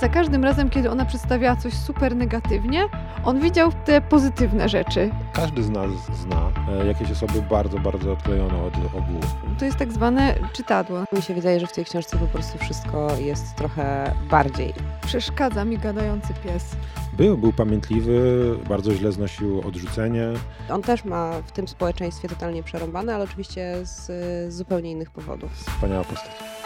[0.00, 2.88] za każdym razem, kiedy ona przedstawiała coś super negatywnie,
[3.24, 5.10] on widział te pozytywne rzeczy.
[5.32, 9.20] Każdy z nas zna e, jakieś osoby bardzo, bardzo odklejone od ogółu.
[9.58, 11.04] To jest tak zwane czytadło.
[11.12, 14.74] Mi się wydaje, że w tej książce po prostu wszystko jest trochę bardziej.
[15.06, 16.76] Przeszkadza mi gadający pies.
[17.12, 20.26] Był, był pamiętliwy, bardzo źle znosił odrzucenie.
[20.70, 24.06] On też ma w tym społeczeństwie totalnie przerąbane, ale oczywiście z,
[24.52, 25.52] z zupełnie innych powodów.
[25.52, 26.59] Wspaniała postać.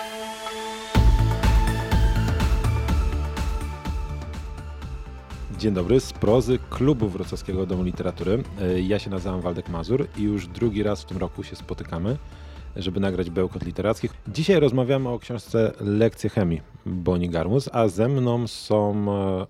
[5.58, 8.42] Dzień dobry, z prozy Klubu Wrocławskiego Domu Literatury.
[8.60, 12.16] E, Ja się nazywam Waldek Mazur i już drugi raz w tym roku się spotykamy,
[12.76, 14.12] żeby nagrać bełkot literackich.
[14.28, 19.46] Dzisiaj rozmawiamy o książce Lekcje chemii Boni Garmus, a ze mną są e,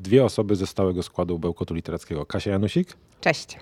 [0.00, 2.26] dwie osoby ze stałego składu bełkotu literackiego.
[2.26, 3.58] Kasia Janusik, Cześć.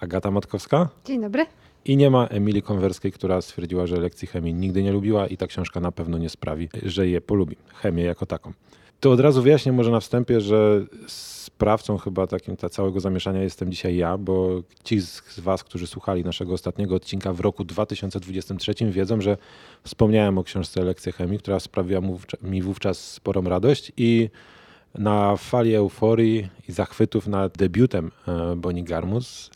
[0.00, 1.46] Agata Matkowska Dzień dobry.
[1.84, 5.46] i nie ma Emilii Konwerskiej, która stwierdziła, że lekcji chemii nigdy nie lubiła i ta
[5.46, 7.56] książka na pewno nie sprawi, że je polubi.
[7.74, 8.52] Chemię jako taką.
[9.00, 13.70] To od razu wyjaśnię może na wstępie, że sprawcą chyba takim ta całego zamieszania jestem
[13.70, 19.20] dzisiaj ja, bo ci z was, którzy słuchali naszego ostatniego odcinka w roku 2023 wiedzą,
[19.20, 19.36] że
[19.84, 22.00] wspomniałem o książce Lekcje chemii, która sprawiła
[22.42, 24.30] mi wówczas sporą radość i
[24.94, 29.50] na fali euforii i zachwytów nad debiutem e, Boni Garmus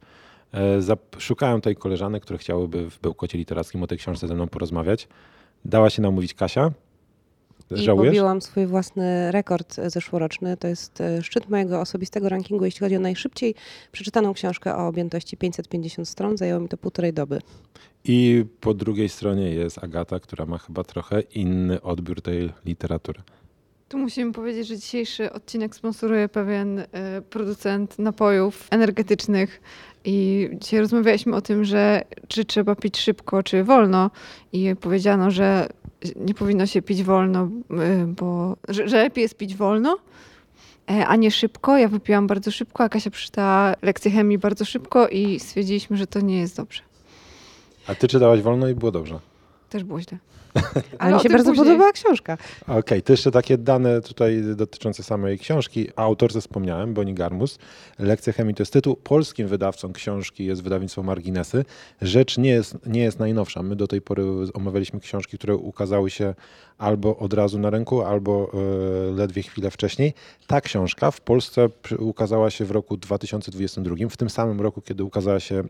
[0.54, 5.08] E, Szukałem tej koleżanek, które chciałyby w Bełkocie Literackim o tej książce ze mną porozmawiać.
[5.64, 6.70] Dała się namówić Kasia.
[7.70, 8.10] I Żałujesz?
[8.10, 10.56] pobiłam swój własny rekord zeszłoroczny.
[10.56, 13.54] To jest e, szczyt mojego osobistego rankingu, jeśli chodzi o najszybciej
[13.92, 16.36] przeczytaną książkę o objętości 550 stron.
[16.36, 17.38] Zajęło mi to półtorej doby.
[18.04, 23.20] I po drugiej stronie jest Agata, która ma chyba trochę inny odbiór tej literatury.
[23.88, 26.86] Tu musimy powiedzieć, że dzisiejszy odcinek sponsoruje pewien e,
[27.30, 29.60] producent napojów energetycznych.
[30.04, 34.10] I dzisiaj rozmawialiśmy o tym, że czy trzeba pić szybko, czy wolno.
[34.52, 35.68] I powiedziano, że
[36.16, 39.96] nie powinno się pić wolno, e, bo że, że lepiej jest pić wolno,
[40.90, 41.78] e, a nie szybko.
[41.78, 46.20] Ja wypiłam bardzo szybko, a Kasia przeczytała lekcję chemii bardzo szybko i stwierdziliśmy, że to
[46.20, 46.82] nie jest dobrze.
[47.86, 49.18] A ty czytałaś wolno i było dobrze.
[49.70, 50.18] Też było źle.
[50.98, 51.66] Ale mi się bardzo później.
[51.66, 52.38] podobała książka.
[52.68, 55.88] Okej, to jeszcze takie dane tutaj dotyczące samej książki.
[55.96, 57.58] O autorce wspomniałem, Boni Garmus.
[57.98, 58.96] Lekcja chemii to jest tytuł.
[58.96, 61.64] Polskim wydawcą książki jest wydawnictwo Marginesy.
[62.02, 63.62] Rzecz nie jest, nie jest najnowsza.
[63.62, 66.34] My do tej pory omawialiśmy książki, które ukazały się
[66.78, 70.14] albo od razu na rynku, albo e, ledwie chwilę wcześniej.
[70.46, 75.40] Ta książka w Polsce ukazała się w roku 2022, w tym samym roku, kiedy ukazała
[75.40, 75.64] się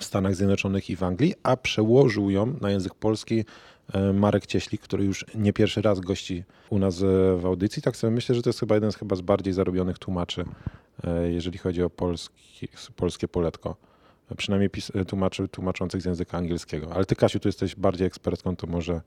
[0.00, 3.44] w Stanach Zjednoczonych i w Anglii, a przełożył ją na język polski
[4.14, 7.06] Marek Cieślik, który już nie pierwszy raz gości u nas e,
[7.36, 7.82] w audycji.
[7.82, 10.44] Tak sobie myślę, że to jest chyba jeden z chyba z bardziej zarobionych tłumaczy,
[11.04, 13.76] e, jeżeli chodzi o polski, polskie poletko.
[14.30, 16.94] E, Przynajmniej e, tłumaczy, tłumaczących z języka angielskiego.
[16.94, 19.00] Ale ty, Kasiu, tu jesteś bardziej ekspertką, to może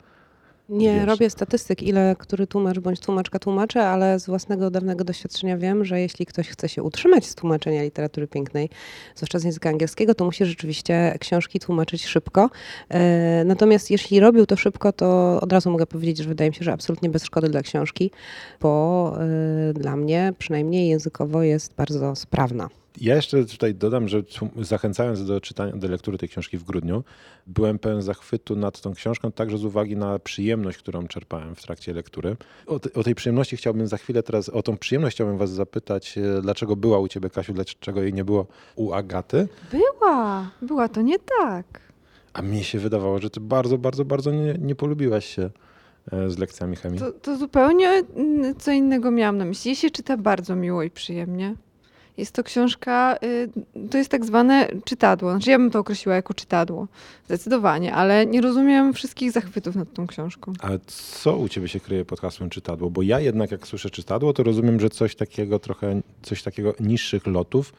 [0.70, 1.06] Nie Wiesz.
[1.06, 6.00] robię statystyk, ile który tłumacz bądź tłumaczka tłumaczy, ale z własnego dawnego doświadczenia wiem, że
[6.02, 8.70] jeśli ktoś chce się utrzymać z tłumaczenia literatury pięknej,
[9.16, 12.50] zwłaszcza z języka angielskiego, to musi rzeczywiście książki tłumaczyć szybko.
[12.90, 16.64] E, Natomiast jeśli robił to szybko, to od razu mogę powiedzieć, że wydaje mi się,
[16.64, 18.12] że absolutnie bez szkody dla książki,
[18.62, 19.14] bo
[19.70, 22.83] e, dla mnie przynajmniej językowo jest bardzo sprawna.
[23.02, 24.24] Ja jeszcze tutaj dodam, że
[24.62, 27.04] zachęcając do czytania, do lektury tej książki w grudniu,
[27.48, 31.94] byłem pełen zachwytu nad tą książką, także z uwagi na przyjemność, którą czerpałem w trakcie
[31.94, 32.36] lektury.
[32.68, 36.18] O, te, o tej przyjemności chciałbym za chwilę teraz, o tą przyjemność chciałbym was zapytać,
[36.18, 39.48] e, dlaczego była u ciebie, Kasiu, dlaczego jej nie było u Agaty?
[39.72, 41.82] Była, była to nie tak.
[42.34, 45.50] A mnie się wydawało, że ty bardzo, bardzo, bardzo nie, nie polubiłaś się
[46.12, 47.00] e, z lekcjami chemii.
[47.00, 49.70] To, to zupełnie mm, co innego miałam na myśli.
[49.70, 51.56] Jej się czyta bardzo miło i przyjemnie.
[52.18, 53.50] Jest to książka, y,
[53.90, 55.32] to jest tak zwane czytadło.
[55.32, 56.88] Znaczy ja bym to określiła jako czytadło.
[57.26, 60.54] Zdecydowanie, ale nie rozumiem wszystkich zachwytów nad tą książką.
[60.62, 62.90] A co u ciebie się kryje pod hasłem czytadło?
[62.90, 67.28] Bo ja jednak jak słyszę czytadło, to rozumiem, że coś takiego trochę, coś takiego niższych
[67.28, 67.74] lotów,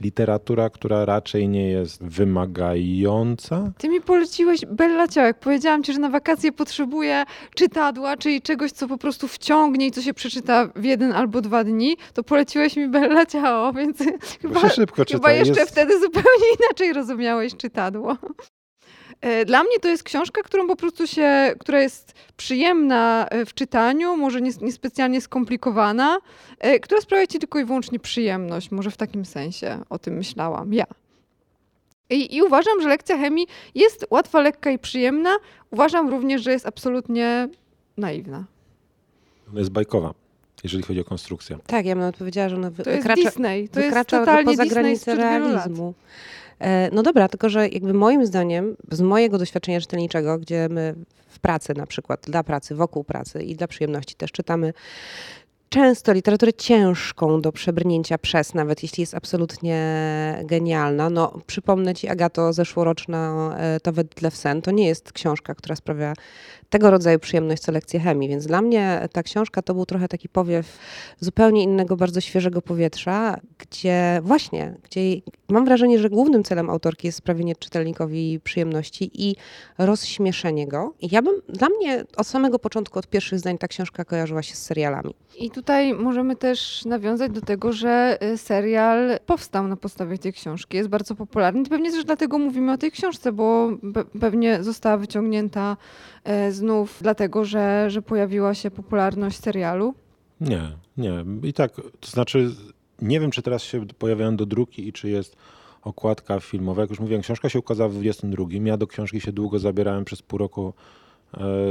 [0.00, 3.72] literatura, która raczej nie jest wymagająca.
[3.78, 5.24] Ty mi poleciłeś Bella Ciao.
[5.24, 7.24] Jak powiedziałam ci, że na wakacje potrzebuję
[7.54, 11.64] czytadła, czyli czegoś, co po prostu wciągnie i co się przeczyta w jeden albo dwa
[11.64, 13.98] dni, to poleciłeś mi Bella Ciao, więc
[14.42, 15.18] Bo chyba, szybko czyta.
[15.18, 15.72] Chyba jeszcze jest...
[15.72, 18.16] wtedy zupełnie inaczej rozumiałeś czytadło.
[19.20, 23.54] E, Dla mnie to jest książka, którą po prostu się, która jest przyjemna e, w
[23.54, 26.18] czytaniu, może nies- niespecjalnie skomplikowana,
[26.58, 28.70] e, która sprawia ci tylko i wyłącznie przyjemność.
[28.70, 30.84] Może w takim sensie o tym myślałam ja.
[32.10, 35.36] I, I uważam, że lekcja chemii jest łatwa, lekka i przyjemna.
[35.70, 37.48] Uważam również, że jest absolutnie
[37.96, 38.44] naiwna.
[39.50, 40.14] Ona jest bajkowa,
[40.64, 41.58] jeżeli chodzi o konstrukcję.
[41.66, 43.68] Tak, ja bym nawet powiedziała, że ona wy- To jest wykracza, Disney.
[43.68, 45.68] To jest wykracza totalnie poza Disney granicę wielu lat.
[46.60, 50.94] E, no dobra, tylko że jakby moim zdaniem, z mojego doświadczenia czytelniczego, gdzie my
[51.28, 54.72] w pracy na przykład, dla pracy, wokół pracy i dla przyjemności też czytamy
[55.68, 59.76] często literaturę ciężką do przebrnięcia przez, nawet jeśli jest absolutnie
[60.44, 61.10] genialna.
[61.10, 66.14] No, przypomnę ci, Agato, zeszłoroczna e, To wedle sen, to nie jest książka, która sprawia
[66.70, 70.28] tego rodzaju przyjemność co lekcje chemii, więc dla mnie ta książka to był trochę taki
[70.28, 70.78] powiew
[71.20, 75.00] zupełnie innego, bardzo świeżego powietrza, gdzie właśnie, gdzie
[75.48, 79.36] mam wrażenie, że głównym celem autorki jest sprawienie czytelnikowi przyjemności i
[79.78, 80.94] rozśmieszenie go.
[81.00, 84.54] I ja bym, dla mnie od samego początku, od pierwszych zdań ta książka kojarzyła się
[84.54, 85.14] z serialami.
[85.38, 90.76] I tutaj możemy też nawiązać do tego, że y, serial powstał na podstawie tej książki,
[90.76, 91.64] jest bardzo popularny.
[91.64, 93.70] Pewnie też dlatego mówimy o tej książce, bo
[94.20, 95.76] pewnie została wyciągnięta
[96.24, 99.94] e, znów dlatego, że, że pojawiła się popularność serialu.
[100.40, 100.62] Nie,
[100.96, 101.24] nie.
[101.42, 102.50] I tak, to znaczy,
[103.02, 105.36] nie wiem, czy teraz się pojawiają do druki i czy jest
[105.82, 106.80] okładka filmowa.
[106.82, 108.44] Jak już mówiłem, książka się ukazała w 22.
[108.64, 110.74] Ja do książki się długo zabierałem przez pół roku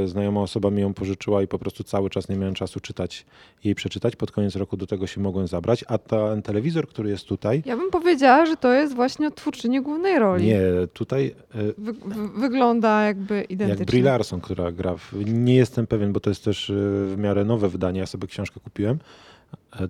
[0.04, 3.26] znajoma osoba mi ją pożyczyła i po prostu cały czas nie miałem czasu czytać
[3.64, 4.16] jej przeczytać.
[4.16, 5.84] Pod koniec roku do tego się mogłem zabrać.
[5.88, 7.62] A ten telewizor, który jest tutaj.
[7.66, 10.46] Ja bym powiedziała, że to jest właśnie twórczyni głównej roli.
[10.46, 10.60] Nie,
[10.92, 11.34] tutaj.
[11.54, 11.92] E, Wy,
[12.36, 13.80] wygląda jakby identycznie.
[13.80, 14.96] Jak Brie Larson, która gra.
[14.96, 16.74] W, nie jestem pewien, bo to jest też e,
[17.06, 18.00] w miarę nowe wydanie.
[18.00, 18.98] Ja sobie książkę kupiłem.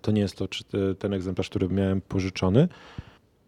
[0.02, 0.48] To nie jest to
[0.98, 2.68] ten egzemplarz, który miałem pożyczony.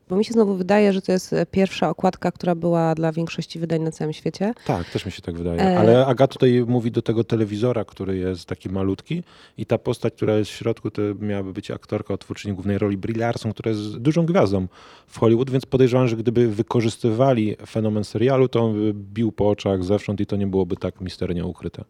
[0.08, 3.58] Bo mi się znowu wydaje, że to jest e, pierwsza okładka, która była dla większości
[3.58, 4.55] wydań na całym świecie.
[4.66, 5.60] Tak, też mi się tak wydaje.
[5.60, 5.78] E...
[5.78, 9.22] Ale Aga tutaj mówi do tego telewizora, który jest taki malutki
[9.58, 13.19] i ta postać, która jest w środku, to miałaby być aktorka twórczyni głównej roli Brie
[13.19, 14.66] Larson, która jest dużą gwiazdą
[15.06, 19.84] w Hollywood, więc podejrzewam, że gdyby wykorzystywali fenomen serialu, to on by bił po oczach
[19.84, 21.84] zewsząd i to nie byłoby tak misternie ukryte.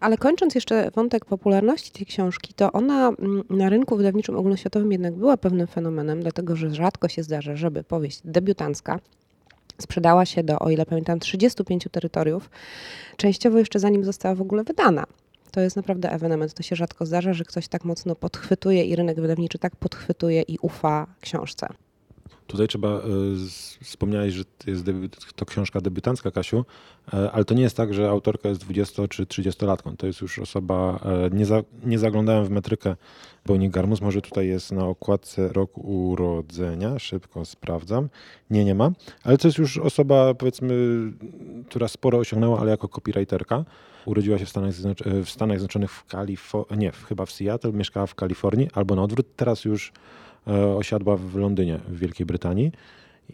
[0.00, 5.14] Ale kończąc jeszcze wątek popularności tej książki, to ona mm, na rynku wydawniczym ogólnoświatowym jednak
[5.14, 9.00] była pewnym fenomenem, dlatego że rzadko się zdarza, żeby powieść debiutancka
[9.82, 12.50] sprzedała się do, o ile pamiętam, 35 terytoriów,
[13.16, 15.04] częściowo jeszcze zanim została w ogóle wydana.
[15.50, 16.54] To jest naprawdę ewenement.
[16.54, 20.58] To się rzadko zdarza, że ktoś tak mocno podchwytuje i rynek wydawniczy tak podchwytuje i
[20.62, 21.66] ufa książce.
[22.46, 23.00] Tutaj trzeba, e,
[23.82, 24.84] wspomniałeś, że jest
[25.36, 26.64] to książka debiutancka, Kasiu,
[27.14, 29.96] e, ale to nie jest tak, że autorka jest 20 czy 30-latką.
[29.96, 32.96] To jest już osoba, e, nie, za, nie zaglądałem w metrykę
[33.46, 38.08] Boni Garmus, może tutaj jest na okładce rok urodzenia, szybko sprawdzam.
[38.50, 38.90] Nie, nie ma,
[39.24, 40.74] ale to jest już osoba, powiedzmy,
[41.68, 43.64] która sporo osiągnęła, ale jako copywriterka.
[44.04, 44.74] Urodziła się w Stanach,
[45.24, 49.26] w Stanach Zjednoczonych, w Kalifornii, nie, chyba w Seattle, mieszkała w Kalifornii, albo na odwrót,
[49.36, 49.92] teraz już
[50.76, 52.72] osiadła w Londynie, w Wielkiej Brytanii.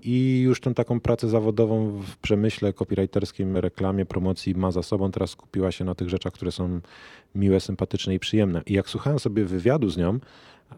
[0.03, 5.11] I już tę taką pracę zawodową w przemyśle copywriterskim, reklamie, promocji ma za sobą.
[5.11, 6.81] Teraz skupiła się na tych rzeczach, które są
[7.35, 8.63] miłe, sympatyczne i przyjemne.
[8.67, 10.19] I jak słuchałem sobie wywiadu z nią,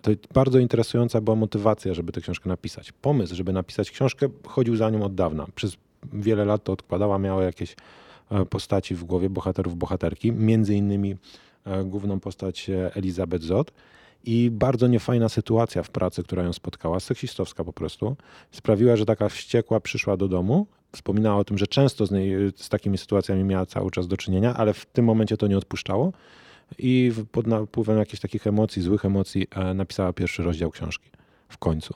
[0.02, 2.92] to bardzo interesująca była motywacja, żeby tę książkę napisać.
[2.92, 5.46] Pomysł, żeby napisać książkę, chodził za nią od dawna.
[5.54, 5.76] Przez
[6.12, 7.76] wiele lat to odkładała, miała jakieś
[8.30, 11.16] e, postaci w głowie, bohaterów, bohaterki, między innymi
[11.64, 13.72] e, główną postać Elizabeth Zott.
[14.24, 18.16] I bardzo niefajna sytuacja w pracy, która ją spotkała, seksistowska po prostu,
[18.50, 20.66] sprawiła, że taka wściekła przyszła do domu.
[20.92, 24.54] Wspominała o tym, że często z, niej, z takimi sytuacjami miała cały czas do czynienia,
[24.54, 26.12] ale w tym momencie to nie odpuszczało.
[26.78, 31.10] I pod napływem jakichś takich emocji, złych emocji, e, napisała pierwszy rozdział książki.
[31.48, 31.94] W końcu.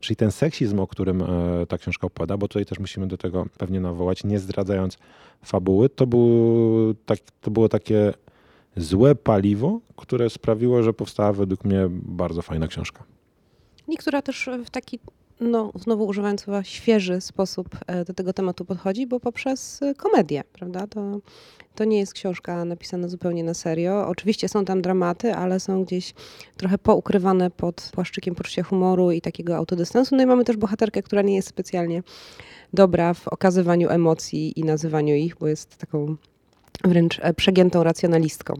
[0.00, 1.26] Czyli ten seksizm, o którym e,
[1.68, 4.98] ta książka opowiada, bo tutaj też musimy do tego pewnie nawołać, nie zdradzając
[5.44, 8.12] fabuły, to, był, tak, to było takie
[8.78, 13.04] złe paliwo, które sprawiło, że powstała według mnie bardzo fajna książka.
[13.88, 14.98] Niektóra też w taki,
[15.40, 20.86] no znowu używając chyba świeży sposób e, do tego tematu podchodzi, bo poprzez komedię, prawda?
[20.86, 21.20] To,
[21.74, 24.06] to nie jest książka napisana zupełnie na serio.
[24.08, 26.14] Oczywiście są tam dramaty, ale są gdzieś
[26.56, 30.16] trochę poukrywane pod płaszczykiem poczucia humoru i takiego autodystansu.
[30.16, 32.02] No i mamy też bohaterkę, która nie jest specjalnie
[32.72, 36.16] dobra w okazywaniu emocji i nazywaniu ich, bo jest taką
[36.84, 38.54] wręcz e, przegiętą racjonalistką.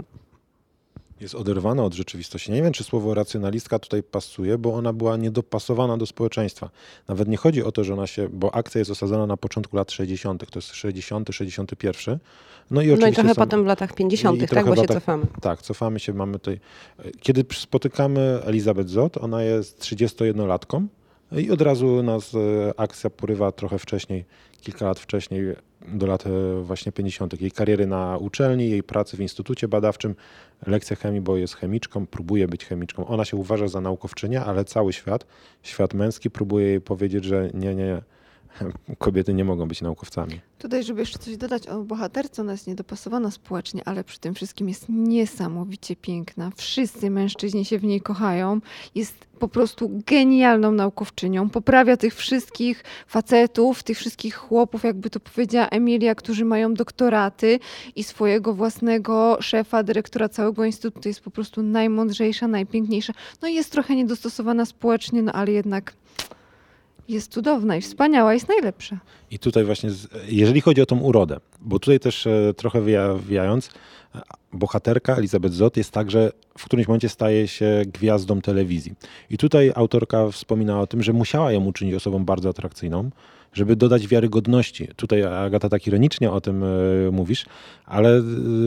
[1.20, 2.52] Jest oderwana od rzeczywistości.
[2.52, 6.70] Nie wiem, czy słowo racjonalistka tutaj pasuje, bo ona była niedopasowana do społeczeństwa.
[7.08, 9.92] Nawet nie chodzi o to, że ona się, bo akcja jest osadzona na początku lat
[9.92, 12.18] 60., to jest 60., 61.
[12.70, 15.26] No i, oczywiście no i trochę są, potem w latach 50., tak, bo się cofamy.
[15.40, 16.60] Tak, cofamy się, mamy tutaj.
[17.20, 20.86] Kiedy spotykamy Elizabeth Zott, ona jest 31-latką
[21.32, 22.38] i od razu nas e,
[22.80, 24.24] akcja porywa trochę wcześniej,
[24.60, 25.42] kilka lat wcześniej,
[25.88, 27.40] do lat e, właśnie 50.
[27.40, 30.14] Jej kariery na uczelni, jej pracy w instytucie badawczym,
[30.66, 33.06] lekcja chemii, bo jest chemiczką, próbuje być chemiczką.
[33.06, 35.26] Ona się uważa za naukowczynię, ale cały świat,
[35.62, 38.02] świat męski próbuje jej powiedzieć, że nie, nie, nie
[38.98, 40.40] kobiety nie mogą być naukowcami.
[40.58, 44.68] Tutaj, żeby jeszcze coś dodać o bohaterce, ona jest niedopasowana społecznie, ale przy tym wszystkim
[44.68, 46.50] jest niesamowicie piękna.
[46.56, 48.60] Wszyscy mężczyźni się w niej kochają.
[48.94, 51.50] Jest po prostu genialną naukowczynią.
[51.50, 57.58] Poprawia tych wszystkich facetów, tych wszystkich chłopów, jakby to powiedziała Emilia, którzy mają doktoraty
[57.96, 61.08] i swojego własnego szefa, dyrektora całego instytutu.
[61.08, 63.12] Jest po prostu najmądrzejsza, najpiękniejsza.
[63.42, 65.92] No i jest trochę niedostosowana społecznie, no ale jednak
[67.08, 68.98] jest cudowna i wspaniała, jest najlepsza.
[69.30, 69.90] I tutaj właśnie,
[70.28, 73.70] jeżeli chodzi o tą urodę, bo tutaj też e, trochę wyjawiając,
[74.14, 74.20] e,
[74.52, 78.94] bohaterka Elizabeth Zott jest także w którymś momencie staje się gwiazdą telewizji.
[79.30, 83.10] I tutaj autorka wspomina o tym, że musiała ją uczynić osobą bardzo atrakcyjną,
[83.52, 84.88] żeby dodać wiarygodności.
[84.96, 86.66] Tutaj Agata tak ironicznie o tym e,
[87.12, 87.46] mówisz,
[87.86, 88.22] ale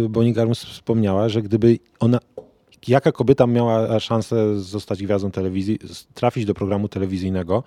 [0.10, 2.20] Bonnie Garmus wspomniała, że gdyby ona
[2.88, 5.80] jaka kobieta miała szansę zostać gwiazdą telewizji,
[6.14, 7.64] trafić do programu telewizyjnego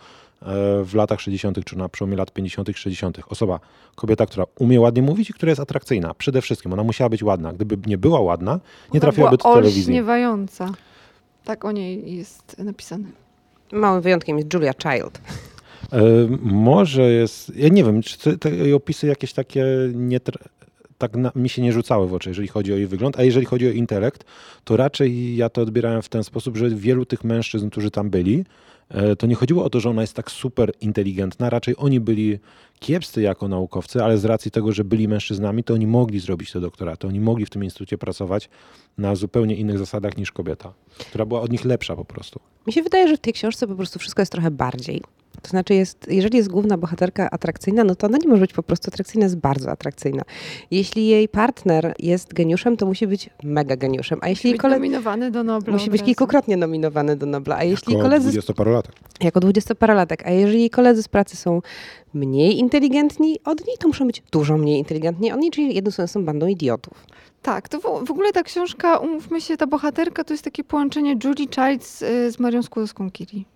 [0.85, 3.19] w latach 60., czy na przełomie lat 50., 60.
[3.29, 3.61] Osoba,
[3.95, 6.15] kobieta, która umie ładnie mówić i która jest atrakcyjna.
[6.15, 7.53] Przede wszystkim ona musiała być ładna.
[7.53, 8.61] Gdyby nie była ładna,
[8.95, 9.83] nie trafiłaby do telewizji.
[9.83, 10.73] Olśniewająca.
[11.45, 13.09] Tak o niej jest napisane.
[13.73, 15.21] Małym wyjątkiem jest Julia Child.
[15.93, 16.03] E,
[16.43, 20.21] może jest, ja nie wiem, czy te, te opisy jakieś takie nie,
[20.99, 23.47] tak na, mi się nie rzucały w oczy, jeżeli chodzi o jej wygląd, a jeżeli
[23.47, 24.25] chodzi o intelekt,
[24.65, 28.39] to raczej ja to odbierałem w ten sposób, że wielu tych mężczyzn, którzy tam byli,
[28.39, 28.45] e,
[29.19, 32.39] to nie chodziło o to, że ona jest tak super inteligentna, raczej oni byli
[32.79, 36.61] kiepscy jako naukowcy, ale z racji tego, że byli mężczyznami, to oni mogli zrobić te
[36.61, 38.49] doktoraty, oni mogli w tym instytucie pracować
[38.99, 42.41] na zupełnie innych zasadach niż kobieta, która była od nich lepsza po prostu.
[42.67, 45.03] Mi się wydaje, że w tej książce po prostu wszystko jest trochę bardziej.
[45.45, 48.63] To znaczy, jest, jeżeli jest główna bohaterka atrakcyjna, no to ona nie może być po
[48.63, 50.23] prostu atrakcyjna, jest bardzo atrakcyjna.
[50.71, 54.19] Jeśli jej partner jest geniuszem, to musi być mega geniuszem.
[54.23, 55.73] A jeśli musi być nominowany do Nobla.
[55.73, 57.57] Musi być kilkukrotnie nominowany do Nobla.
[57.57, 58.25] A jeśli jako koledzy.
[58.25, 58.95] Dwudziestoparolatek.
[59.21, 60.27] Jako dwudziestoparolatek.
[60.27, 61.63] A jeżeli jej koledzy z pracy są
[62.15, 66.09] mniej inteligentni od niej, to muszą być dużo mniej inteligentni od niej, czyli jednym słowem
[66.09, 67.07] są bandą idiotów.
[67.43, 71.17] Tak, to w, w, ogóle ta książka, umówmy się, ta bohaterka to jest takie połączenie
[71.25, 71.99] Julie Child z,
[72.35, 73.54] z Marią Skłodowską-Curie.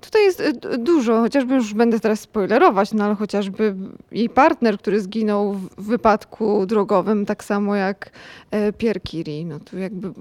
[0.00, 3.74] Tutaj jest y, dużo, chociażby już będę teraz spoilerować, no ale chociażby
[4.12, 8.10] jej partner, który zginął w wypadku drogowym, tak samo jak
[8.50, 9.44] e, Pierre Curie.
[9.44, 10.12] No tu jakby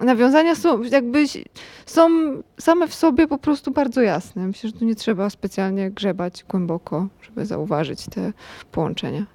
[0.00, 1.24] nawiązania są jakby
[1.86, 2.08] są
[2.58, 4.46] same w sobie po prostu bardzo jasne.
[4.46, 8.32] Myślę, że tu nie trzeba specjalnie grzebać głęboko, żeby zauważyć te
[8.72, 9.26] połączenia.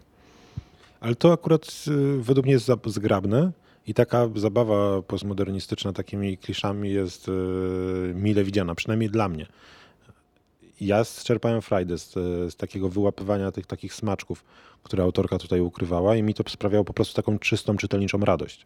[1.01, 3.51] Ale to akurat y, według mnie jest zgrabne.
[3.89, 7.31] I taka zabawa postmodernistyczna takimi kliszami jest y,
[8.15, 9.45] mile widziana, przynajmniej dla mnie.
[10.81, 14.43] Ja czerpałem frajdę z, z, takiego wyłapywania tych takich smaczków,
[14.83, 18.65] które autorka tutaj ukrywała i mi to sprawiało po prostu taką czystą, czytelniczą radość.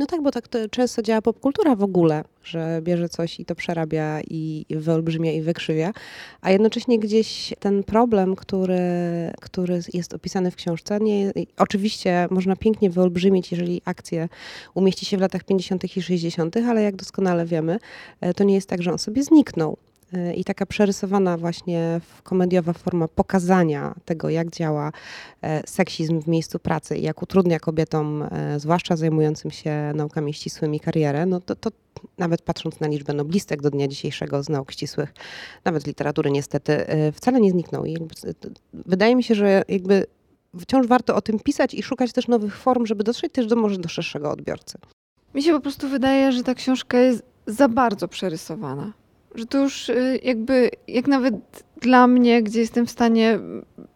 [0.00, 4.20] No tak, bo tak często działa popkultura w ogóle, że bierze coś i to przerabia
[4.20, 5.92] i wyolbrzymia i wykrzywia,
[6.40, 8.80] a jednocześnie gdzieś ten problem, który,
[9.40, 14.28] który jest opisany w książce, nie, oczywiście można pięknie wyolbrzymić, jeżeli akcję
[14.74, 15.96] umieści się w latach 50.
[15.96, 17.78] i 60., ale jak doskonale wiemy,
[18.20, 19.76] e, to nie jest tak, że on sobie zniknął.
[20.14, 24.92] Y, i taka przerysowana właśnie komediowa forma pokazania tego, jak działa
[25.42, 30.80] e, seksizm w miejscu pracy i jak utrudnia kobietom, e, zwłaszcza zajmującym się naukami ścisłymi,
[30.80, 31.70] karierę, no to, to
[32.18, 35.14] nawet patrząc na liczbę noblistek do dnia dzisiejszego z nauk ścisłych,
[35.64, 37.84] nawet literatury niestety, e, wcale nie zniknął.
[37.84, 37.96] I
[38.72, 40.06] wydaje mi się, że jakby
[40.60, 43.78] wciąż warto o tym pisać i szukać też nowych form, żeby dotrzeć też do może
[43.78, 44.78] do szerszego odbiorcy.
[45.34, 48.92] Mi się po prostu wydaje, że ta książka jest za bardzo przerysowana
[49.34, 51.34] że to już y, jakby, jak nawet
[51.80, 53.38] dla mnie, gdzie jestem w stanie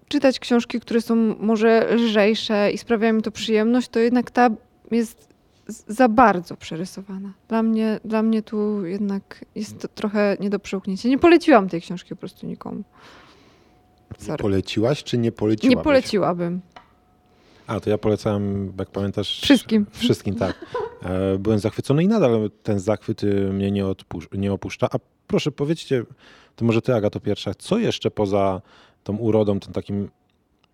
[0.08, 4.50] czytać książki, które są może lżejsze i sprawiają mi to przyjemność, to jednak ta
[4.90, 5.34] jest
[5.88, 7.32] za bardzo przerysowana.
[7.48, 11.08] Dla mnie, dla mnie tu jednak jest to trochę nie do przełknięcia.
[11.08, 12.82] Nie poleciłam tej książki po prostu nikomu.
[14.18, 14.42] Sorry.
[14.42, 15.76] Poleciłaś czy nie poleciłabyś?
[15.76, 16.60] Nie poleciłabym.
[17.66, 19.40] A, to ja polecałem, jak pamiętasz...
[19.40, 19.86] Wszystkim.
[19.90, 20.64] Wszystkim, tak.
[21.02, 23.22] E, byłem zachwycony i nadal ten zachwyt
[23.52, 23.84] mnie nie,
[24.32, 24.88] nie opuszcza.
[24.92, 24.98] A
[25.34, 26.04] proszę, powiedzcie,
[26.56, 28.62] to może ty, Agato, pierwsza, co jeszcze poza
[29.04, 30.10] tą urodą, tym takim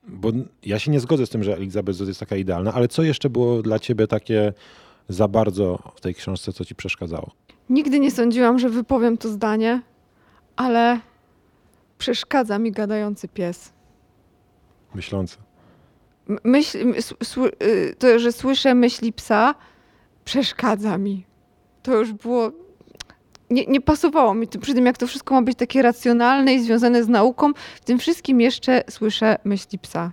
[0.08, 3.30] bo ja się nie zgodzę z tym, że Elizabeth jest taka idealna, ale co jeszcze
[3.30, 4.52] było dla ciebie takie
[5.08, 7.30] za bardzo w tej książce, co ci przeszkadzało?
[7.70, 9.82] Nigdy nie sądziłam, że wypowiem to zdanie,
[10.56, 11.00] ale
[11.98, 13.72] przeszkadza mi gadający pies.
[14.94, 15.36] Myślący.
[16.44, 16.94] Myśl,
[17.62, 19.54] y, to, że słyszę myśli psa,
[20.24, 21.26] przeszkadza mi.
[21.82, 22.52] To już było.
[23.50, 27.04] Nie, nie pasowało mi przy tym, jak to wszystko ma być takie racjonalne i związane
[27.04, 27.52] z nauką.
[27.80, 30.12] W tym wszystkim jeszcze słyszę myśli psa,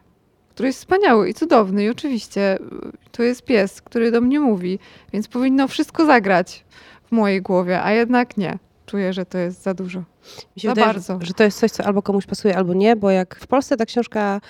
[0.50, 1.84] który jest wspaniały i cudowny.
[1.84, 2.60] I oczywiście y,
[3.12, 4.80] to jest pies, który do mnie mówi,
[5.14, 6.66] więc powinno wszystko zagrać
[7.04, 8.58] w mojej głowie, a jednak nie.
[8.86, 10.00] czuję, że to jest za dużo.
[10.56, 11.18] Mi się Za wydaje, bardzo.
[11.22, 13.78] Że, że to jest coś, co albo komuś pasuje, albo nie, bo jak w Polsce
[13.78, 14.42] ta książka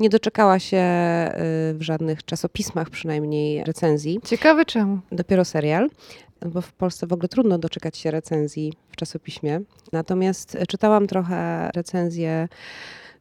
[0.00, 4.98] nie doczekała się y, w żadnych czasopismach przynajmniej recenzji, Ciekawe czemu.
[5.12, 5.90] dopiero serial,
[6.44, 9.60] bo w Polsce w ogóle trudno doczekać się recenzji w czasopiśmie.
[9.92, 12.48] Natomiast e, czytałam trochę recenzje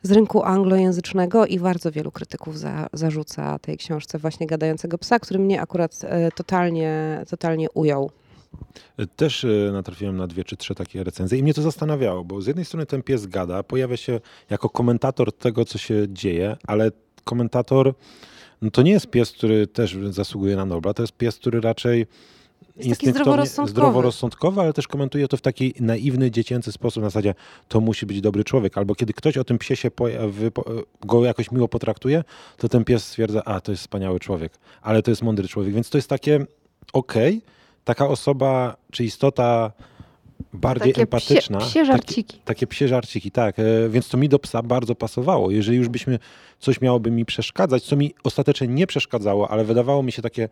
[0.02, 5.40] z rynku anglojęzycznego i bardzo wielu krytyków za, zarzuca tej książce właśnie Gadającego Psa, który
[5.40, 8.12] mnie akurat e, totalnie, totalnie ujął.
[9.16, 12.48] Też e, natrafiłem na dwie czy trzy takie recenzje i mnie to zastanawiało, bo z
[12.48, 16.92] jednej strony ten pies gada, pojawia się jako komentator tego, co się dzieje, ale
[17.24, 17.94] komentator
[18.62, 22.08] no to nie jest pies, który też zasługuje na Nobla, to jest pies, który raczej
[22.78, 24.62] instynktownie- zdroworozsądkowy.
[24.62, 27.36] ale też komentuje to w taki naiwny, dziecięcy sposób, na zasadzie
[27.68, 29.92] to musi być dobry człowiek, albo kiedy ktoś o tym psie się
[31.06, 32.24] go jakoś miło potraktuje,
[32.58, 35.90] to ten pies stwierdza, a to jest wspaniały człowiek, ale to jest mądry człowiek, więc
[35.90, 36.46] to jest takie
[36.94, 37.42] okej,
[37.84, 39.72] taka osoba czy istota
[40.54, 41.58] bardziej Takie empatyczna.
[41.58, 42.40] Psie, psie takie- żarciki.
[42.46, 43.60] takie psie żarciki, tak.
[43.60, 45.52] E, Więc to mi do psa bardzo pasowało.
[45.52, 46.20] Jeżeli już byśmy
[46.60, 50.50] coś miałoby mi przeszkadzać, co mi ostatecznie nie przeszkadzało, ale wydawało mi się takie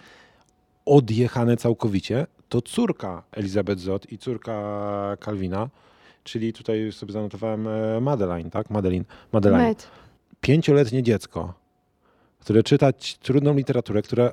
[0.85, 5.69] odjechane całkowicie, to córka Elizabeth Zott i córka Calvina,
[6.23, 8.69] czyli tutaj sobie zanotowałem e, Madeline, tak?
[8.69, 9.05] Madeline.
[9.31, 9.63] Madeline.
[9.63, 9.87] Med.
[10.41, 11.53] Pięcioletnie dziecko,
[12.39, 14.31] które czytać trudną literaturę, która,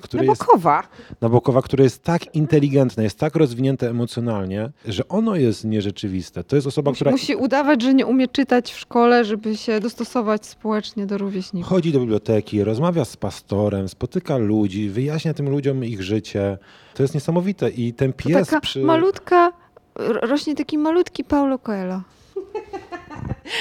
[0.00, 0.82] które jest Nabokowa.
[1.20, 6.44] Nabokowa, które jest tak inteligentne, jest tak rozwinięte emocjonalnie, że ono jest nierzeczywiste.
[6.44, 9.80] To jest osoba, Musi, która musi udawać, że nie umie czytać w szkole, żeby się
[9.80, 11.68] dostosować społecznie do rówieśników.
[11.70, 16.58] chodzi do biblioteki, rozmawia z pastorem, spotyka ludzi, wyjaśnia tym ludziom ich życie.
[16.94, 18.80] To jest niesamowite i ten To pies taka przy...
[18.82, 19.52] malutka,
[19.94, 22.00] ro- rośnie taki malutki Paulo Coelho.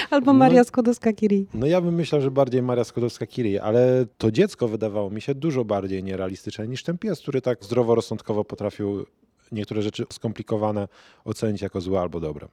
[0.10, 1.44] Albo No- Maria Skłodowska-Curie.
[1.54, 5.66] No ja bym myślał, że bardziej Maria Skłodowska-Curie, ale to dziecko wydawało mi się dużo
[5.66, 9.06] bardziej nierealistyczne niż ten pies, który tak zdroworozsądkowo potrafił
[9.52, 10.88] niektóre rzeczy skomplikowane
[11.26, 12.48] ocenić jako złe albo dobre.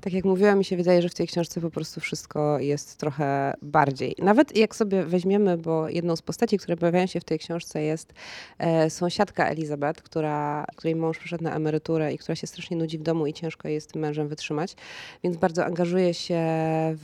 [0.00, 3.54] Tak jak mówiłam, mi się wydaje, że w tej książce po prostu wszystko jest trochę
[3.62, 4.14] bardziej.
[4.18, 8.12] Nawet jak sobie weźmiemy, bo jedną z postaci, które pojawiają się w tej książce jest
[8.58, 13.02] e, sąsiadka Elizabeth, która, której mąż przyszedł na emeryturę i która się strasznie nudzi w
[13.02, 14.74] domu i ciężko jej z tym mężem wytrzymać,
[15.24, 16.40] więc bardzo angażuje się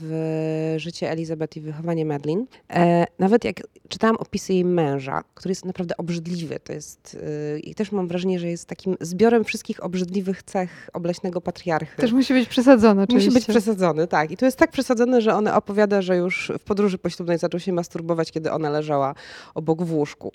[0.01, 2.45] w życie Elizabeth i wychowanie Madeline.
[2.69, 7.17] E, nawet jak czytałam opisy jej męża, który jest naprawdę obrzydliwy, to jest
[7.55, 12.01] y, i też mam wrażenie, że jest takim zbiorem wszystkich obrzydliwych cech obleśnego patriarchy.
[12.01, 13.29] Też musi być przesadzone oczywiście.
[13.29, 14.31] Musi być przesadzony, tak.
[14.31, 17.73] I to jest tak przesadzone, że ona opowiada, że już w podróży poślubnej zaczął się
[17.73, 19.15] masturbować, kiedy ona leżała
[19.55, 20.31] obok w łóżku.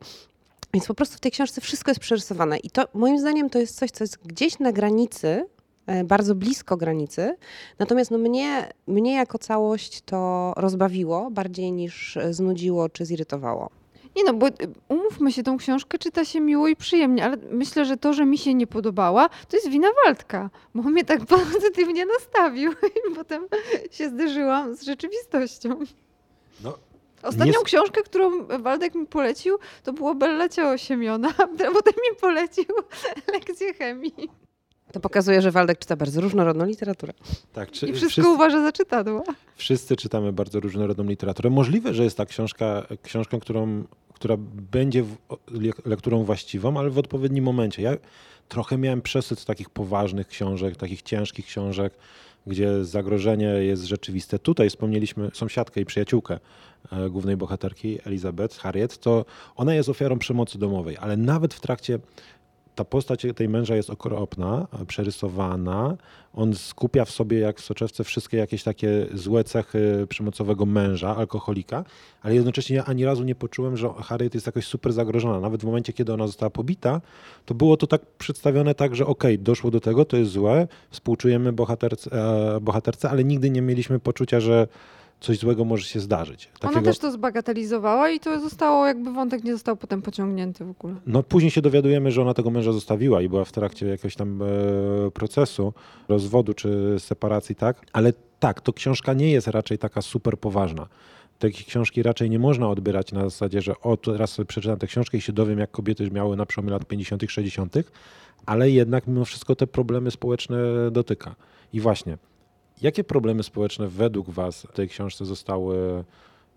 [0.75, 2.59] Więc po prostu w tej książce wszystko jest przerysowane.
[2.59, 5.47] I to moim zdaniem to jest coś, co jest gdzieś na granicy,
[5.87, 7.37] e, bardzo blisko granicy.
[7.79, 13.82] Natomiast no mnie, mnie jako całość to rozbawiło bardziej niż znudziło czy zirytowało.
[14.17, 14.53] Nie no, bo y,
[14.89, 18.39] umówmy się, tą książkę czyta się miło i przyjemnie, ale myślę, że to, że mi
[18.39, 22.73] się nie podobała, to jest wina Waldka, bo on mnie tak pozytywnie nastawił
[23.13, 23.47] i potem
[23.91, 25.79] się zderzyłam z rzeczywistością.
[26.65, 26.79] No,
[27.23, 32.17] Ostatnią Nie- książkę, którą Waldek mi polecił, to było Bella Ciao Siemiona, a potem mi
[32.21, 32.65] polecił
[33.33, 34.42] lekcję chemii.
[34.93, 37.13] To pokazuje, że Waldek czyta bardzo różnorodną literaturę.
[37.53, 39.25] tak, czy, I wszystko wszyscy- uważa za czytadło.
[39.57, 41.51] Wszyscy czytamy bardzo różnorodną literaturę.
[41.51, 44.37] Możliwe, że jest ta książka książką, którą, która
[44.73, 45.17] będzie w,
[45.51, 47.83] le- lekturą właściwą, ale w odpowiednim momencie.
[47.83, 47.97] Ja
[48.49, 51.93] trochę miałem przesyt takich poważnych książek, takich ciężkich książek,
[52.47, 54.39] gdzie zagrożenie jest rzeczywiste.
[54.39, 56.39] Tutaj wspomnieliśmy sąsiadkę i przyjaciółkę
[56.93, 59.25] e, głównej bohaterki, Elizabeth Harriet, to
[59.57, 61.99] ona jest ofiarą przemocy domowej, ale nawet w trakcie
[62.75, 65.97] ta postać tej męża jest okropna, przerysowana.
[66.35, 71.85] On skupia w sobie, jak w soczewce, wszystkie jakieś takie złe cechy przemocowego męża, alkoholika,
[72.23, 75.41] ale jednocześnie ja ani razu nie poczułem, że Harriet jest jakoś super zagrożona.
[75.41, 77.01] Nawet w momencie, kiedy ona została pobita,
[77.47, 81.53] to było to tak przedstawione tak, że okej, doszło do tego, to jest złe, współczujemy
[81.53, 82.11] bohaterce,
[82.57, 84.69] e, bohaterce, ale nigdy nie mieliśmy poczucia, że
[85.23, 86.49] coś złego może się zdarzyć.
[86.63, 90.95] Ona też to zbagatelizowała i to zostało, jakby wątek nie został potem pociągnięty w ogóle.
[91.07, 94.43] No później się dowiadujemy, że ona tego męża zostawiła i była w trakcie jakiegoś tam
[94.43, 94.47] e,
[95.11, 95.73] procesu
[96.09, 97.87] rozwodu czy separacji, tak?
[97.93, 100.89] Ale tak, to książka nie jest raczej taka super poważna.
[101.39, 105.19] Takie książki raczej nie można odbierać na zasadzie, że o, teraz sobie przeczytam tę książkę
[105.19, 107.75] i się dowiem, jak kobiety miały na przełomie lat 50., 60.,
[108.47, 110.59] ale jednak mimo wszystko te problemy społeczne
[110.91, 111.35] dotyka.
[111.73, 112.19] I właśnie,
[112.83, 116.05] jakie problemy społeczne według Was w tej książce zostały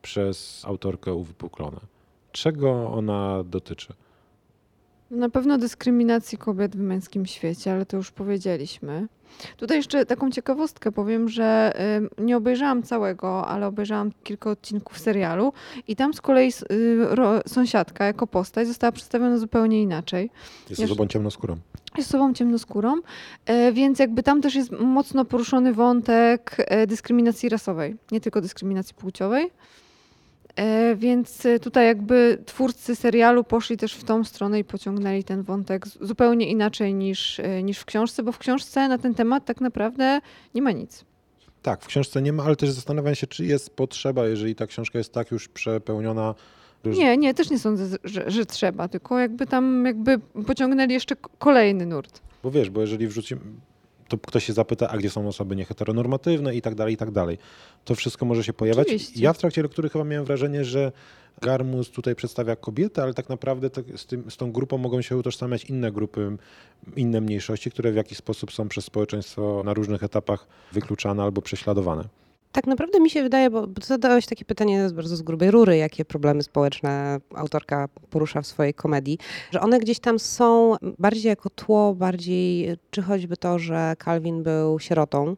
[0.02, 1.80] przez autorkę uwypuklone?
[2.32, 3.94] Czego ona dotyczy?
[5.16, 9.08] Na pewno dyskryminacji kobiet w męskim świecie, ale to już powiedzieliśmy.
[9.58, 11.74] Tutaj jeszcze taką ciekawostkę powiem, że
[12.20, 15.54] y, nie obejrzałam całego, ale obejrzałam kilka odcinków serialu
[15.88, 20.30] i tam z kolei y, sąsiadka jako postać została przedstawiona zupełnie inaczej.
[20.70, 21.58] Jest osobą ciemnoskórą.
[21.98, 28.22] Jest osobą ciemnoskórą, y, więc jakby tam też jest mocno poruszony wątek dyskryminacji rasowej, nie
[28.22, 29.52] tylko dyskryminacji płciowej.
[30.56, 35.88] E, więc tutaj jakby twórcy serialu poszli też w tą stronę i pociągnęli ten wątek
[35.88, 40.20] zupełnie inaczej niż, e, niż w książce, bo w książce na ten temat tak naprawdę
[40.56, 41.06] nie ma nic.
[41.62, 44.98] Tak, w książce nie ma, ale też zastanawiam się, czy jest potrzeba, jeżeli ta książka
[44.98, 46.36] jest tak już przepełniona.
[46.86, 51.86] Nie, nie, też nie sądzę, że, że trzeba, tylko jakby tam jakby pociągnęli jeszcze kolejny
[51.86, 52.22] nurt.
[52.44, 53.42] Bo wiesz, bo jeżeli wrzucimy,
[54.08, 57.38] to ktoś się zapyta, a gdzie są osoby nieheteronormatywne i tak dalej, i tak dalej.
[57.86, 58.88] To wszystko może się pojawiać.
[58.88, 59.22] Oczywiście.
[59.24, 60.92] Ja w trakcie lektury chyba miałem wrażenie, że
[61.42, 65.66] Garmus tutaj przedstawia kobietę, ale tak naprawdę z, tym, z tą grupą mogą się utożsamiać
[65.66, 66.38] inne grupy,
[66.96, 72.04] inne mniejszości, które w jakiś sposób są przez społeczeństwo na różnych etapach wykluczane albo prześladowane.
[72.56, 76.44] Tak naprawdę mi się wydaje, bo zadałeś takie pytanie bardzo z grubej rury, jakie problemy
[76.44, 79.18] społeczne autorka porusza w swojej komedii,
[79.52, 84.80] że one gdzieś tam są bardziej jako tło, bardziej, czy choćby to, że Calvin był
[84.80, 85.36] sierotą,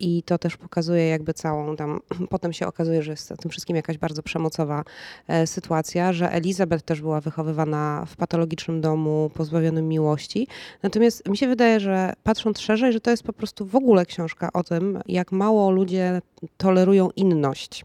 [0.00, 3.98] i to też pokazuje jakby całą tam, potem się okazuje, że jest tym wszystkim jakaś
[3.98, 4.84] bardzo przemocowa
[5.28, 10.48] e, sytuacja, że Elizabeth też była wychowywana w patologicznym domu, pozbawionym miłości.
[10.82, 14.52] Natomiast mi się wydaje, że patrząc szerzej, że to jest po prostu w ogóle książka
[14.52, 16.22] o tym, jak mało ludzie
[16.56, 17.84] tolerują inność.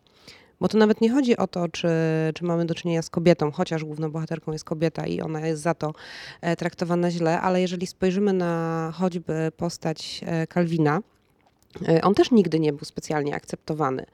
[0.60, 1.88] Bo to nawet nie chodzi o to, czy,
[2.36, 5.74] czy mamy do czynienia z kobietą, chociaż główną bohaterką jest kobieta i ona jest za
[5.74, 5.94] to
[6.42, 11.13] e, traktowana źle, ale jeżeli spojrzymy na choćby postać Kalwina, E,
[12.04, 14.06] on też nigdy nie był specjalnie akceptowany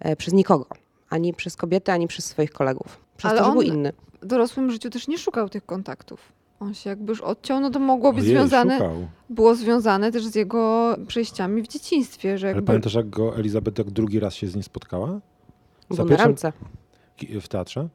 [0.00, 0.66] e, przez nikogo.
[1.10, 3.00] Ani przez kobiety, ani przez swoich kolegów.
[3.16, 3.92] Przez Ale to, że był inny.
[4.22, 6.32] w dorosłym życiu też nie szukał tych kontaktów.
[6.60, 9.08] On się jakby już odciął, no to mogło być Ojej, związane, szukał.
[9.30, 12.38] było związane też z jego przejściami w dzieciństwie.
[12.38, 12.58] Że jakby...
[12.58, 15.20] Ale pamiętasz, jak go Elizabeth jak drugi raz się z nim spotkała?
[15.90, 16.52] Za na randce.
[17.40, 17.88] W teatrze?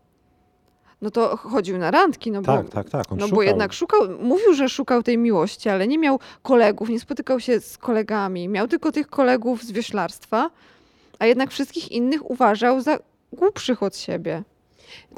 [1.01, 2.31] No to chodził na randki.
[2.31, 3.11] No tak, bo, tak, tak.
[3.11, 3.35] On no szukał.
[3.35, 7.59] bo jednak szukał, mówił, że szukał tej miłości, ale nie miał kolegów, nie spotykał się
[7.59, 8.47] z kolegami.
[8.47, 10.49] Miał tylko tych kolegów z wioślarstwa,
[11.19, 12.99] a jednak wszystkich innych uważał za
[13.33, 14.43] głupszych od siebie.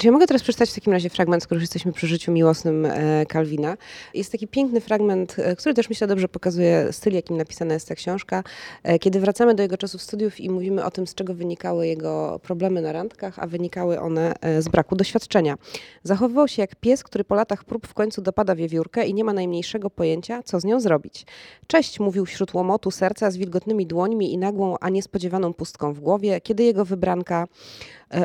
[0.01, 2.87] Czy ja mogę teraz przeczytać w takim razie fragment, skoro już jesteśmy przy życiu miłosnym
[3.27, 3.77] Kalwina?
[4.13, 7.95] Jest taki piękny fragment, e, który też myślę dobrze pokazuje styl, jakim napisana jest ta
[7.95, 8.43] książka.
[8.83, 12.39] E, kiedy wracamy do jego czasów studiów i mówimy o tym, z czego wynikały jego
[12.43, 15.57] problemy na randkach, a wynikały one e, z braku doświadczenia.
[16.03, 19.33] Zachowywał się jak pies, który po latach prób w końcu dopada wiewiórkę i nie ma
[19.33, 21.25] najmniejszego pojęcia, co z nią zrobić.
[21.67, 26.41] Cześć, mówił wśród łomotu serca z wilgotnymi dłońmi i nagłą, a niespodziewaną pustką w głowie,
[26.41, 27.47] kiedy jego wybranka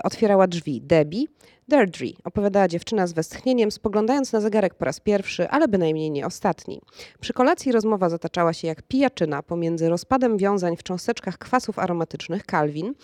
[0.03, 0.83] otwierała drzwi.
[0.83, 1.27] Debbie,
[1.69, 6.81] Deirdre, opowiadała dziewczyna z westchnieniem, spoglądając na zegarek po raz pierwszy, ale bynajmniej nie ostatni.
[7.21, 12.95] Przy kolacji rozmowa zataczała się jak pijaczyna pomiędzy rozpadem wiązań w cząsteczkach kwasów aromatycznych Calvin,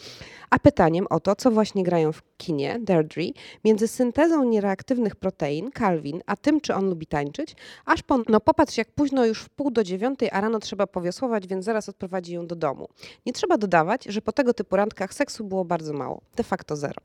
[0.51, 3.25] a pytaniem o to, co właśnie grają w kinie Deirdre,
[3.65, 8.77] między syntezą niereaktywnych protein Calvin, a tym, czy on lubi tańczyć, aż po, no popatrz
[8.77, 12.47] jak późno już w pół do dziewiątej, a rano trzeba powiosłować, więc zaraz odprowadzi ją
[12.47, 12.89] do domu.
[13.27, 17.03] Nie trzeba dodawać, że po tego typu randkach seksu było bardzo mało, de facto zero.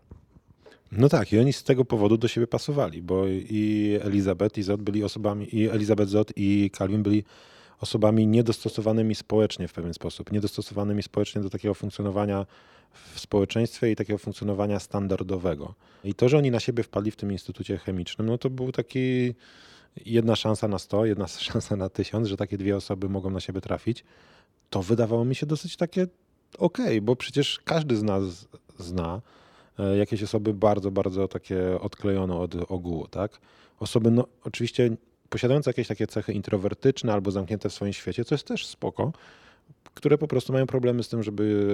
[0.91, 4.81] No tak, i oni z tego powodu do siebie pasowali, bo i Elizabeth i Zod
[4.81, 7.23] byli osobami, i Elizabeth Zod i Calvin byli
[7.79, 12.45] osobami niedostosowanymi społecznie w pewien sposób, niedostosowanymi społecznie do takiego funkcjonowania
[13.13, 15.73] w społeczeństwie i takiego funkcjonowania standardowego.
[16.03, 19.33] I to, że oni na siebie wpadli w tym instytucie chemicznym, no to był taki
[20.05, 23.61] jedna szansa na sto, jedna szansa na tysiąc, że takie dwie osoby mogą na siebie
[23.61, 24.03] trafić.
[24.69, 26.07] To wydawało mi się dosyć takie
[26.57, 28.47] okej, okay, bo przecież każdy z nas
[28.79, 29.21] zna
[29.97, 33.39] jakieś osoby bardzo, bardzo takie odklejone od ogółu, tak?
[33.79, 34.89] Osoby, no oczywiście
[35.29, 39.11] posiadające jakieś takie cechy introwertyczne albo zamknięte w swoim świecie, co jest też spoko,
[39.93, 41.73] które po prostu mają problemy z tym, żeby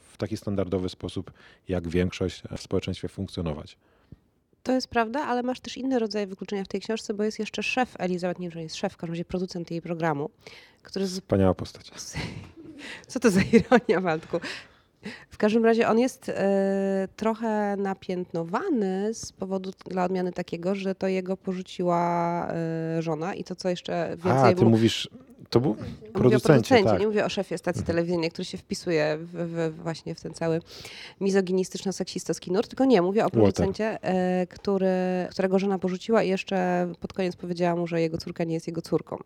[0.00, 1.32] w taki standardowy sposób,
[1.68, 3.76] jak większość w społeczeństwie funkcjonować.
[4.62, 7.62] To jest prawda, ale masz też inny rodzaj wykluczenia w tej książce, bo jest jeszcze
[7.62, 10.30] szef Elizabeth, nie że jest szef, w każdym razie producent jej programu,
[10.82, 11.06] który...
[11.06, 11.90] Wspaniała postać.
[13.08, 14.40] Co to za ironia, Waldku?
[15.30, 21.08] W każdym razie on jest e, trochę napiętnowany z powodu dla odmiany takiego, że to
[21.08, 24.52] jego porzuciła e, żona i to co jeszcze więcej...
[24.52, 25.10] A, ty mówisz,
[25.50, 25.76] to był
[26.12, 27.00] producencie, mówię o producencie tak.
[27.00, 30.60] nie mówię o szefie stacji telewizyjnej, który się wpisuje w, w, właśnie w ten cały
[31.20, 34.88] mizoginistyczno-seksistowski nurt, tylko nie, mówię o producencie, e, który,
[35.30, 38.82] którego żona porzuciła i jeszcze pod koniec powiedziała mu, że jego córka nie jest jego
[38.82, 39.18] córką.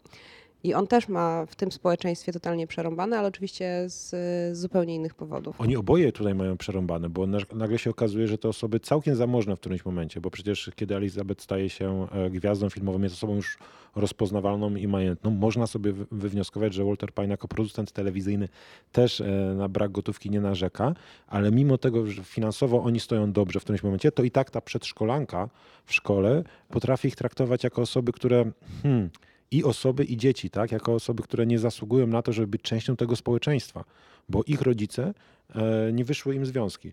[0.64, 5.60] I on też ma w tym społeczeństwie totalnie przerąbane, ale oczywiście z, zupełnie innych powodów.
[5.60, 9.60] Oni oboje tutaj mają przerąbane, bo nagle się okazuje, że to osoby całkiem zamożne w
[9.60, 13.58] którymś momencie, bo przecież kiedy Elizabeth staje się e, gwiazdą filmową, jest osobą już
[13.96, 18.48] rozpoznawalną i majętną, można sobie wywnioskować, że Walter Pine jako producent telewizyjny
[18.92, 20.94] też e, na brak gotówki nie narzeka,
[21.26, 24.60] ale mimo tego, że finansowo oni stoją dobrze w którymś momencie, to i tak ta
[24.60, 25.48] przedszkolanka
[25.84, 28.50] w szkole potrafi ich traktować jako osoby, które
[28.82, 29.10] hmm,
[29.50, 30.72] i osoby, i dzieci, tak?
[30.72, 33.84] jako osoby, które nie zasługują na to, żeby być częścią tego społeczeństwa,
[34.28, 35.14] bo ich rodzice
[35.54, 36.92] e, nie wyszły im związki.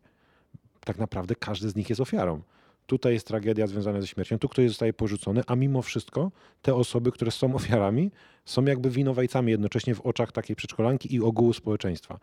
[0.85, 2.41] Tak naprawdę każdy z nich jest ofiarą.
[2.85, 7.11] Tutaj jest tragedia związana ze śmiercią, tu ktoś zostaje porzucony, a mimo wszystko te osoby,
[7.11, 8.11] które są ofiarami,
[8.45, 12.19] są jakby winowajcami jednocześnie w oczach takiej przedszkolanki i ogółu społeczeństwa.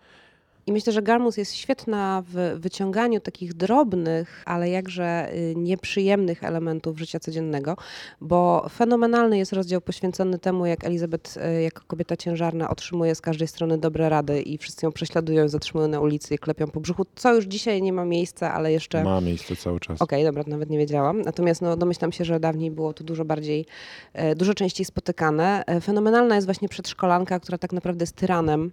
[0.68, 6.98] I myślę, że Garmus jest świetna w wyciąganiu takich drobnych, ale jakże y, nieprzyjemnych elementów
[6.98, 7.76] życia codziennego,
[8.20, 13.48] bo fenomenalny jest rozdział poświęcony temu, jak Elizabeth y, jako kobieta ciężarna otrzymuje z każdej
[13.48, 17.34] strony dobre rady i wszyscy ją prześladują, zatrzymują na ulicy i klepią po brzuchu, co
[17.34, 19.04] już dzisiaj nie ma miejsca, ale jeszcze...
[19.04, 20.02] Ma miejsce cały czas.
[20.02, 21.22] Okej, okay, dobra, nawet nie wiedziałam.
[21.22, 23.66] Natomiast no, domyślam się, że dawniej było to dużo bardziej,
[24.12, 25.64] e, dużo częściej spotykane.
[25.82, 28.70] Fenomenalna jest właśnie przedszkolanka, która tak naprawdę jest tyranem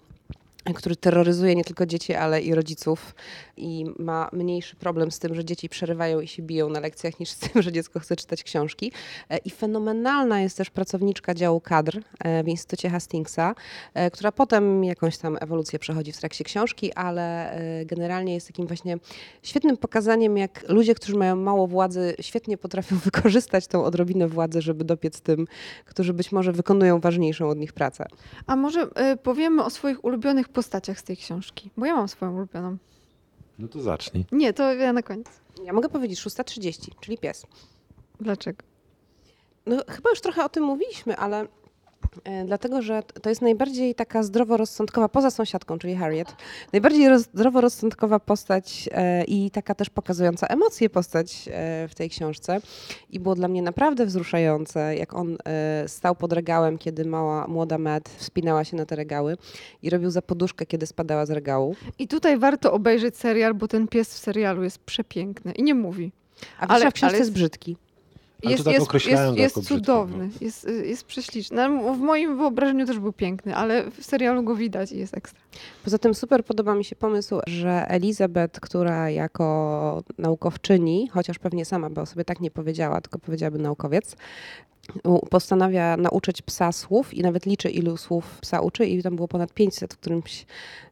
[0.73, 3.15] który terroryzuje nie tylko dzieci, ale i rodziców
[3.58, 7.30] i ma mniejszy problem z tym, że dzieci przerywają i się biją na lekcjach, niż
[7.30, 8.91] z tym, że dziecko chce czytać książki.
[9.30, 13.56] E, I fenomenalna jest też pracowniczka działu kadr e, w Instytucie Hastingsa,
[13.93, 17.25] e, która potem jakąś tam ewolucję przechodzi w trakcie książki, ale
[17.86, 18.97] generalnie jest takim właśnie
[19.43, 24.84] świetnym pokazaniem, jak ludzie, którzy mają mało władzy, świetnie potrafią wykorzystać tą odrobinę władzy, żeby
[24.84, 25.47] dopiec tym,
[25.86, 28.06] którzy być może wykonują ważniejszą od nich pracę.
[28.47, 28.88] A może
[29.23, 32.78] powiemy o swoich ulubionych postaciach z tej książki, bo ja mam swoją ulubioną.
[33.60, 34.26] No to zacznij.
[34.32, 35.28] Nie, to ja na koniec.
[35.63, 37.46] Ja mogę powiedzieć 6.30, czyli pies.
[38.20, 38.63] Dlaczego?
[39.65, 41.48] No chyba już trochę o tym mówiliśmy, ale
[42.45, 46.36] dlatego, że to jest najbardziej taka zdroworozsądkowa, poza sąsiadką, czyli Harriet,
[46.73, 52.62] najbardziej roz, zdroworozsądkowa postać e, i taka też pokazująca emocje postać e, w tej książce.
[53.10, 55.38] I było dla mnie naprawdę wzruszające, jak on
[55.88, 59.38] stał pod regałem, kiedy mała, młoda Matt wspinała się na te regały
[59.84, 61.75] i robił za poduszkę, kiedy spadała z regału.
[61.99, 66.12] I tutaj warto obejrzeć serial, bo ten pies w serialu jest przepiękny i nie mówi.
[66.60, 67.77] A ale w książce ale jest brzydki.
[68.43, 71.69] Jest, tak jest, jest, jest cudowny, jest, jest prześliczny.
[71.69, 75.41] No, w moim wyobrażeniu też był piękny, ale w serialu go widać i jest ekstra.
[75.84, 81.89] Poza tym super podoba mi się pomysł, że Elizabeth, która jako naukowczyni, chociaż pewnie sama
[81.89, 84.15] by o sobie tak nie powiedziała, tylko powiedziałaby naukowiec,
[85.30, 89.54] postanawia nauczyć psa słów i nawet liczy, ilu słów psa uczy i tam było ponad
[89.54, 90.45] 500 w którymś,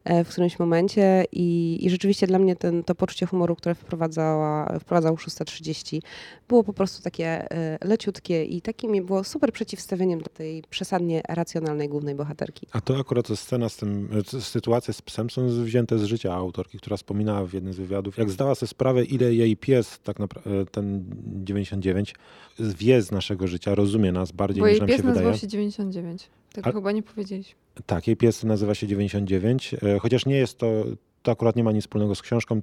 [0.04, 4.78] e, w którymś momencie i, i rzeczywiście dla mnie ten, to poczucie humoru, które wprowadzała,
[4.78, 6.02] wprowadzał 630
[6.48, 11.88] było po prostu takie e, leciutkie i takim było super przeciwstawieniem do tej przesadnie racjonalnej
[11.88, 12.66] głównej bohaterki.
[12.72, 16.78] A to akurat scena z tym, e, sytuacje z psem są wzięte z życia autorki,
[16.78, 20.66] która wspominała w jednym z wywiadów, jak zdała sobie sprawę, ile jej pies, tak naprawdę
[20.66, 22.14] ten 99,
[22.58, 25.02] wie z naszego życia, rozumie nas bardziej Bo niż nam się wydaje.
[25.02, 26.30] Bo jej pies nazywa się 99.
[26.52, 26.72] Tego A...
[26.72, 27.54] chyba nie powiedzieliśmy.
[27.86, 30.84] Tak, jej pies nazywa się 99, e, chociaż nie jest to,
[31.24, 32.60] to akurat nie ma nic wspólnego z książką.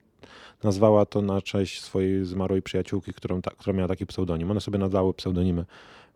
[0.64, 4.52] Nazwała to na cześć swojej zmarłej przyjaciółki, którą ta, która miała taki pseudonim.
[4.52, 5.66] One sobie nadały pseudonimy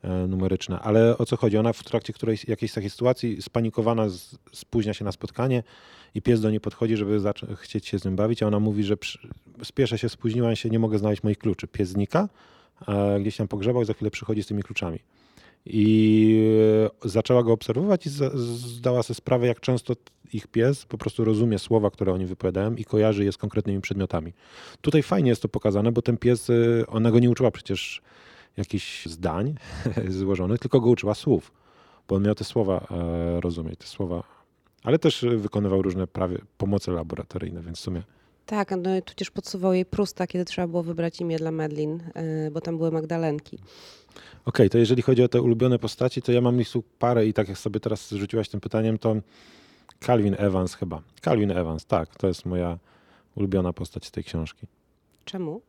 [0.04, 0.80] e, numeryczne.
[0.80, 1.58] Ale o co chodzi?
[1.58, 5.64] Ona w trakcie którejś, jakiejś takiej sytuacji spanikowana z, spóźnia się na spotkanie
[6.16, 7.22] i pies do niej podchodzi, żeby
[7.56, 9.20] chcieć się z nim bawić, a ona mówi, że przy,
[9.64, 11.68] spieszę się, spóźniła się, nie mogę znaleźć moich kluczy.
[11.68, 12.30] Pies znika,
[13.20, 15.00] gdzieś tam pogrzebał i za chwilę przychodzi z tymi kluczami.
[15.66, 16.40] I
[17.04, 19.94] e, zaczęła go obserwować i zdała sobie sprawę, jak często
[20.34, 24.34] ich pies po prostu rozumie słowa, które oni wypowiadają i kojarzy je z konkretnymi przedmiotami.
[24.82, 26.54] Tutaj fajnie jest to pokazane, bo ten pies, e,
[26.88, 28.02] ona go nie uczyła przecież
[28.58, 29.56] jakichś zdań
[30.08, 31.52] złożonych, tylko go uczyła słów,
[32.08, 34.24] bo on miał te słowa e, rozumieć, te słowa,
[34.84, 38.04] ale też wykonywał różne prawie pomoce laboratoryjne, więc w sumie
[38.46, 42.62] tak, no tudzież podsuwał jej Prusta, kiedy trzeba było wybrać imię dla Medlin, e, bo
[42.62, 43.56] tam były Magdalenki.
[43.56, 47.26] Okej, okay, to jeżeli chodzi o te ulubione postaci, to ja mam ich tu parę
[47.26, 49.16] i tak jak sobie teraz rzuciłaś tym pytaniem, to
[50.00, 51.02] Calvin Evans chyba.
[51.22, 52.78] Calvin Evans, tak, to jest moja
[53.36, 54.68] ulubiona postać z tej książki.
[55.26, 55.62] Czemu?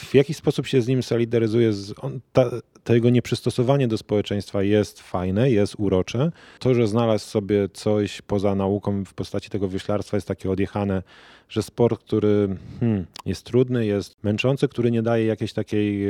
[0.00, 1.72] W jakiś sposób się z nim solidaryzuje.
[1.72, 2.50] Z, on, ta,
[2.84, 6.32] to jego nieprzystosowanie do społeczeństwa jest fajne, jest urocze.
[6.58, 11.02] To, że znalazł sobie coś poza nauką w postaci tego wyślarstwa jest takie odjechane,
[11.48, 16.06] że sport, który hmm, jest trudny, jest męczący, który nie daje jakiejś takiej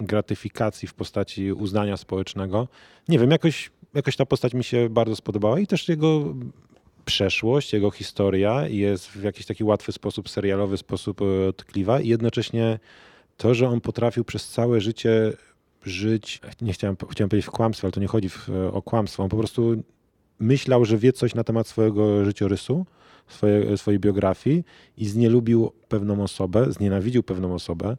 [0.00, 2.68] gratyfikacji w postaci uznania społecznego.
[3.08, 6.34] Nie wiem, jakoś, jakoś ta postać mi się bardzo spodobała i też jego
[7.04, 11.20] przeszłość, jego historia jest w jakiś taki łatwy sposób, serialowy sposób
[11.56, 12.78] tkliwa i jednocześnie
[13.42, 15.32] to, że on potrafił przez całe życie
[15.84, 19.22] żyć, nie chciałem, chciałem powiedzieć w kłamstwie, ale to nie chodzi w, o kłamstwo.
[19.22, 19.82] On po prostu
[20.38, 22.86] myślał, że wie coś na temat swojego życiorysu,
[23.28, 24.64] swoje, swojej biografii
[24.96, 27.96] i znielubił pewną osobę, znienawidził pewną osobę.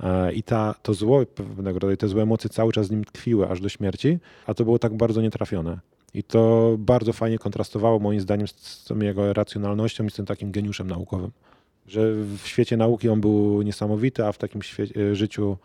[0.00, 3.48] E, I ta, to zło pewnego rodzaju, te złe emocje cały czas z nim tkwiły
[3.48, 5.78] aż do śmierci, a to było tak bardzo nietrafione.
[6.14, 10.26] I to bardzo fajnie kontrastowało moim zdaniem z, z tą jego racjonalnością i z tym
[10.26, 11.30] takim geniuszem naukowym.
[11.88, 15.56] Że w świecie nauki on był niesamowity, a w takim świecie, życiu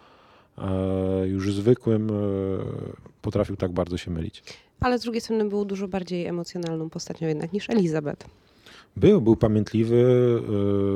[0.58, 2.14] e, już zwykłym e,
[3.22, 4.44] potrafił tak bardzo się mylić.
[4.80, 8.28] Ale z drugiej strony był dużo bardziej emocjonalną postacią jednak niż Elizabeth.
[8.98, 10.06] Był, był pamiętliwy,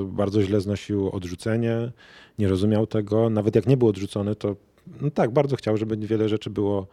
[0.06, 1.92] bardzo źle znosił odrzucenie,
[2.40, 3.30] nie rozumiał tego.
[3.30, 4.56] Nawet jak nie był odrzucony, to
[5.02, 6.88] no tak, bardzo chciał, żeby wiele rzeczy było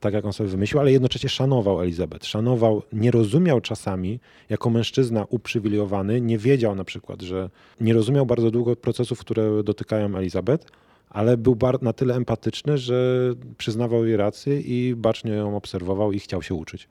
[0.00, 2.26] tak, jak on sobie wymyślił, ale jednocześnie szanował Elizabeth.
[2.26, 8.50] Szanował, nie rozumiał czasami, jako mężczyzna uprzywilejowany, nie wiedział na przykład, że nie rozumiał bardzo
[8.50, 10.66] długo procesów, które dotykają Elizabeth,
[11.10, 16.42] ale był na tyle empatyczny, że przyznawał jej rację i bacznie ją obserwował i chciał
[16.42, 16.88] się uczyć.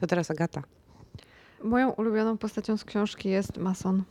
[0.00, 0.62] To teraz Agata.
[1.64, 4.02] Moją ulubioną postacią z książki jest Mason.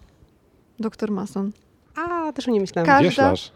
[0.79, 1.51] Doktor Mason.
[1.95, 2.87] A, też o nie myślałam.
[2.87, 3.51] Każda, Wioślarz.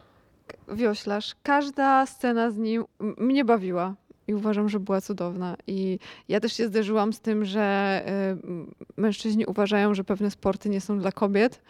[0.74, 1.36] Wioślarz.
[1.44, 3.96] Każda scena z nim mnie bawiła
[4.28, 5.58] i uważam, że była cudowna.
[5.68, 8.04] I ja też się zderzyłam z tym, że
[8.98, 11.62] y, mężczyźni uważają, że pewne sporty nie są dla kobiet.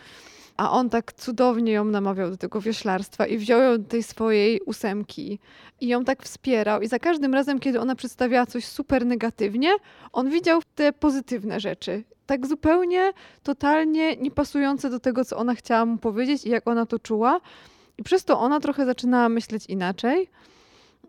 [0.57, 4.61] A on tak cudownie ją namawiał do tego wioślarstwa i wziął ją do tej swojej
[4.61, 5.39] ósemki
[5.81, 6.81] i ją tak wspierał.
[6.81, 9.71] I za każdym razem, kiedy ona przedstawiała coś super negatywnie,
[10.13, 12.03] on widział te pozytywne rzeczy.
[12.25, 13.13] Tak zupełnie,
[13.43, 17.41] totalnie niepasujące do tego, co ona chciała mu powiedzieć i jak ona to czuła.
[17.97, 20.29] I przez to ona trochę zaczynała myśleć inaczej.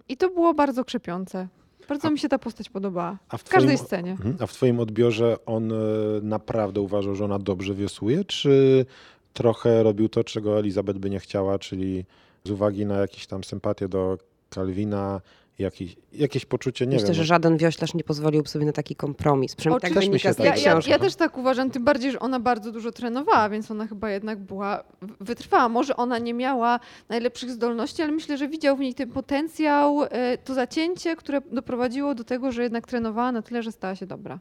[0.09, 1.49] I to było bardzo krzepiące.
[1.89, 3.19] Bardzo a, mi się ta postać podobała.
[3.39, 4.11] w, w każdej twoim, scenie.
[4.11, 4.37] Mhm.
[4.41, 5.77] A w twoim odbiorze on e,
[6.23, 8.87] naprawdę uważał, że ona dobrze wiosłuje, czy
[9.33, 12.05] trochę robił to, czego Elizabeth by nie chciała, czyli
[12.45, 14.19] z uwagi na jakieś tam sympatię do
[14.51, 15.21] Kalwina,
[15.59, 17.15] jakieś, jakieś poczucie, nie Myślę, wiem.
[17.15, 19.57] że no- żaden wioślarz nie pozwolił sobie na taki kompromis.
[19.57, 22.41] Przynajmniej tak wynika z tej ja, ja, ja, też tak uważam, tym bardziej, że ona
[22.41, 24.85] bardzo dużo trenowała, więc ona chyba jednak była
[25.21, 25.69] wytrwała.
[25.69, 30.39] Może ona nie miała najlepszych zdolności, ale myślę, że widział w niej ten potencjał, e,
[30.39, 34.39] to zacięcie, które doprowadziło do tego, że jednak trenowała na tyle, że stała się dobra.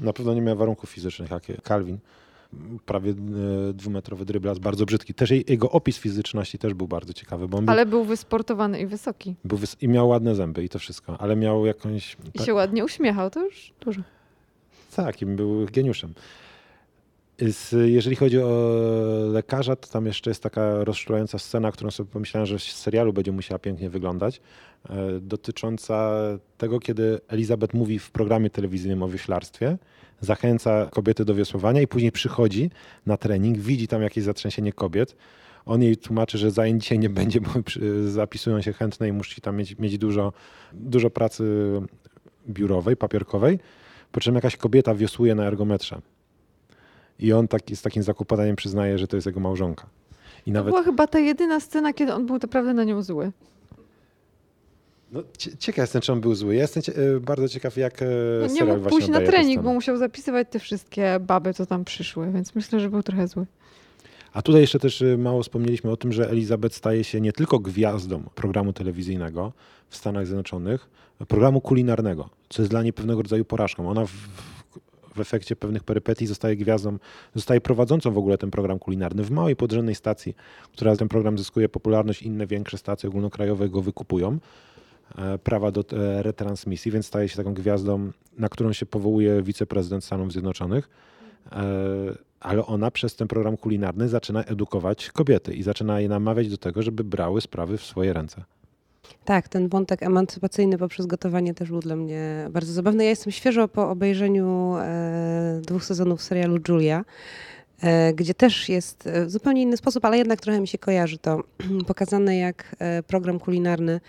[0.00, 1.98] Na pewno nie miała warunków fizycznych, jak Calvin
[2.86, 3.14] prawie e,
[3.72, 5.14] dwumetrowy dryblas, bardzo brzydki.
[5.14, 7.48] Też jego opis fizyczności też był bardzo ciekawy.
[7.48, 9.34] Bo był, ale był wysportowany i wysoki.
[9.44, 12.16] Był wys I miał ładne zęby i to wszystko, ale miał jakąś...
[12.34, 14.02] I się ładnie uśmiechał, to już dużo.
[14.96, 16.14] Tak, i był geniuszem.
[17.86, 18.72] Jeżeli chodzi o
[19.32, 23.32] lekarza, to tam jeszcze jest taka rozczulająca scena, którą sobie pomyślałem, że w serialu będzie
[23.32, 24.40] musiała pięknie wyglądać,
[24.90, 26.12] e, dotycząca
[26.58, 29.78] tego, kiedy Elizabeth mówi w programie telewizyjnym o wyślarstwie,
[30.20, 32.70] zachęca kobiety do wiosłowania i później przychodzi
[33.06, 35.16] na trening, widzi tam jakieś zatrzęsienie kobiet.
[35.66, 37.50] On jej tłumaczy, że zajęć dzisiaj nie będzie, bo
[38.06, 40.32] zapisują się chętne i musi tam mieć, mieć dużo,
[40.72, 41.44] dużo pracy
[42.48, 43.58] biurowej, papierkowej.
[44.12, 46.00] Po czym jakaś kobieta wiosłuje na ergometrze.
[47.18, 49.86] I on taki, z takim zakupowaniem przyznaje, że to jest jego małżonka.
[50.46, 50.74] I nawet...
[50.74, 53.32] To była chyba ta jedyna scena, kiedy on był naprawdę na nią zły.
[55.12, 55.22] No,
[55.58, 56.54] ciekaw jestem, czy on był zły.
[56.54, 58.06] Ja jestem cie bardzo ciekaw, jak e,
[58.40, 62.32] no, Nie mógł pójść na trening, bo musiał zapisywać te wszystkie baby, co tam przyszły,
[62.32, 63.46] więc myślę, że był trochę zły.
[64.32, 67.58] A tutaj jeszcze też e, mało wspomnieliśmy o tym, że Elizabeth staje się nie tylko
[67.58, 69.52] gwiazdą programu telewizyjnego
[69.88, 70.88] w Stanach Zjednoczonych,
[71.28, 73.90] programu kulinarnego, co jest dla niej pewnego rodzaju porażką.
[73.90, 74.12] Ona w,
[75.14, 76.98] w efekcie pewnych perypetii zostaje gwiazdą,
[77.34, 80.36] zostaje prowadzącą w ogóle ten program kulinarny w małej podrzędnej stacji,
[80.72, 84.38] która ten program zyskuje popularność, inne większe stacje ogólnokrajowe go wykupują.
[85.16, 90.04] E, prawa do e, retransmisji, więc staje się taką gwiazdą, na którą się powołuje wiceprezydent
[90.04, 90.88] Stanów Zjednoczonych.
[91.52, 91.64] E,
[92.40, 96.82] ale ona przez ten program kulinarny zaczyna edukować kobiety i zaczyna je namawiać do tego,
[96.82, 98.44] żeby brały sprawy w swoje ręce.
[99.24, 103.04] Tak, ten wątek emancypacyjny poprzez gotowanie też był dla mnie bardzo zabawny.
[103.04, 104.76] Ja jestem świeżo po obejrzeniu
[105.62, 107.04] dwóch sezonów serialu Julia,
[108.14, 111.42] gdzie też jest w zupełnie inny sposób, ale jednak trochę mi się kojarzy to
[111.86, 114.00] pokazane, jak program kulinarny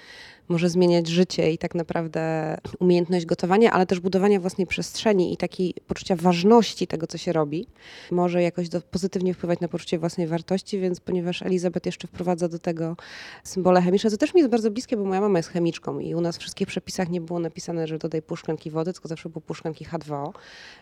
[0.49, 5.73] może zmieniać życie i tak naprawdę umiejętność gotowania, ale też budowania własnej przestrzeni i takiej
[5.87, 7.67] poczucia ważności tego, co się robi,
[8.11, 12.59] może jakoś do, pozytywnie wpływać na poczucie własnej wartości, więc ponieważ Elizabeth jeszcze wprowadza do
[12.59, 12.95] tego
[13.43, 16.21] symbole chemiczne, co też mi jest bardzo bliskie, bo moja mama jest chemiczką i u
[16.21, 18.37] nas w wszystkich przepisach nie było napisane, że dodaj pół
[18.71, 20.31] wody, tylko zawsze było pół szklanki H2O,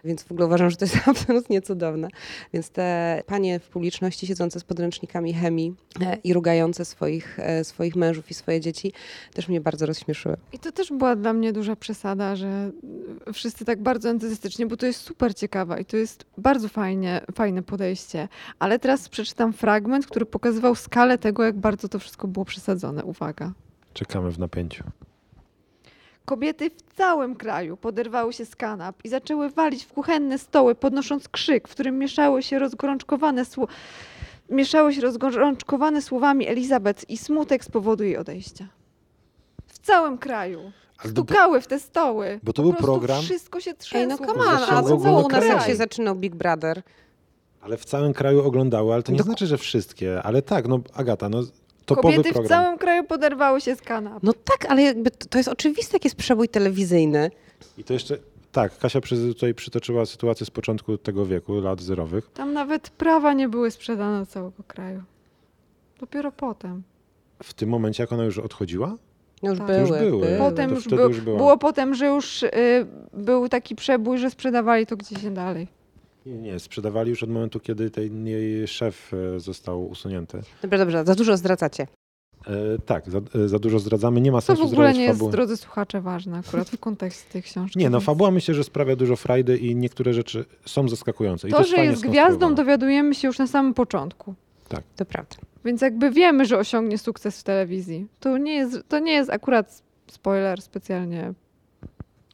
[0.04, 2.08] więc w ogóle uważam, że to jest absolutnie cudowne.
[2.54, 7.96] Więc te panie w publiczności siedzące z podręcznikami chemii e, i rugające swoich, e, swoich
[7.96, 8.94] mężów i swoje dzieci
[9.34, 10.38] też mnie mnie bardzo rozśmieszyły.
[10.54, 12.72] I to też była dla mnie duża przesada, że
[13.34, 17.64] wszyscy tak bardzo entuzjastycznie, bo to jest super ciekawe i to jest bardzo fajnie, fajne
[17.64, 18.28] podejście.
[18.60, 23.04] Ale teraz przeczytam fragment, który pokazywał skalę tego, jak bardzo to wszystko było przesadzone.
[23.04, 23.52] Uwaga.
[23.94, 24.84] Czekamy w napięciu.
[26.26, 31.30] Kobiety w całym kraju poderwały się z kanap i zaczęły walić w kuchenne stoły, podnosząc
[31.30, 33.74] krzyk, w którym mieszały się rozgorączkowane słowa.
[34.50, 38.68] Mieszały się rozgorączkowane słowami Elizabeth i smutek z powodu jej odejścia.
[39.88, 40.72] W całym kraju.
[41.10, 42.40] Stukały w te stoły.
[42.44, 44.00] Bo to Po był program- Wszystko się trzęsło.
[44.02, 46.82] Ej, no come on, a co u nas, jak się zaczynał Big Brother?
[47.62, 50.24] ale w całym kraju oglądały, ale to nie Dok- znaczy, że wszystkie.
[50.24, 51.42] Ale tak, no Agata, no
[51.86, 52.50] topowy Kobiety w program.
[52.64, 54.24] całym kraju poderwały się z kanap.
[54.24, 57.32] No tak, ale jakby to to jest oczywiste, jak jest przebój telewizyjny.
[57.78, 58.18] I to jeszcze,
[58.52, 62.30] tak, Kasia przy, tutaj przytoczyła sytuację z początku tego wieku, lat zerowych.
[62.34, 65.04] Tam nawet prawa nie były sprzedane do całego kraju.
[66.00, 66.84] Dopiero potem.
[67.44, 68.96] W tym momencie, jak ona już odchodziła,
[69.44, 69.68] Już Tak.
[69.68, 70.10] były, Już były.
[70.26, 70.38] były.
[70.38, 72.50] Potem to już, był, już było potem, że już y,
[73.14, 75.68] był taki przebój, że sprzedawali to gdzieś dalej.
[76.26, 80.42] nie, nie, sprzedawali już od momentu, kiedy ten jej szef e, został usunięty.
[80.62, 81.88] Dobra, dobrze, za dużo zdradzacie.
[82.48, 82.52] E,
[82.86, 85.32] tak, za, e, za dużo zdradzamy, nie ma To sensu w ogóle nie jest, fabuły.
[85.32, 87.80] drodzy słuchacze, ważne akurat w kontekście tej książki.
[87.80, 91.48] Nie, no fabuła myślę, że sprawia dużo frajdy i niektóre rzeczy są zaskakujące.
[91.48, 94.34] I To, jest że jest gwiazdą, dowiadujemy się już na samym początku.
[94.96, 95.36] To prawda.
[95.66, 98.08] Więc jakby wiemy, że osiągnie sukces w telewizji.
[98.20, 101.34] To nie jest, to nie jest akurat spoiler specjalnie.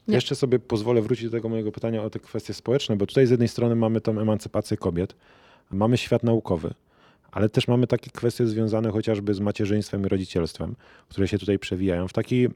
[0.07, 0.15] Nie.
[0.15, 3.29] Jeszcze sobie pozwolę wrócić do tego mojego pytania o te kwestie społeczne, bo tutaj z
[3.29, 5.15] jednej strony mamy tą emancypację kobiet,
[5.71, 6.73] mamy świat naukowy,
[7.31, 10.75] ale też mamy takie kwestie związane chociażby z macierzyństwem i rodzicielstwem,
[11.09, 12.47] które się tutaj przewijają w taki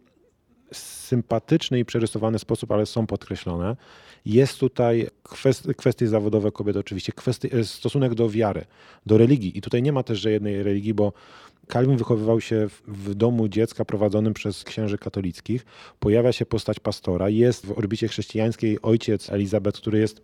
[0.72, 3.76] sympatyczny i przerysowany sposób, ale są podkreślone.
[4.26, 8.66] Jest tutaj kwestie, kwestie zawodowe kobiet oczywiście, kwestie, e, stosunek do wiary,
[9.06, 11.14] do religii i tutaj nie ma też, że jednej religii, bo
[11.68, 15.66] Kalwin wychowywał się w, w domu dziecka prowadzonym przez księży katolickich.
[16.00, 17.30] Pojawia się postać pastora.
[17.30, 20.22] Jest w orbicie chrześcijańskiej ojciec Elizabeth, który jest,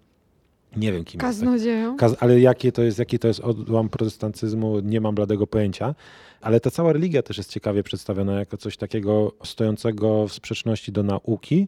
[0.76, 1.40] nie wiem kim jest.
[1.40, 1.98] Kaznodzieją.
[1.98, 5.96] Kaz- ale jakie to jest, jaki to jest odłam protestantyzmu, nie mam bladego pojęcia.
[6.42, 11.04] Ale ta cała religia też jest ciekawie przedstawiona jako coś takiego stojącego w sprzeczności do
[11.04, 11.68] nauki.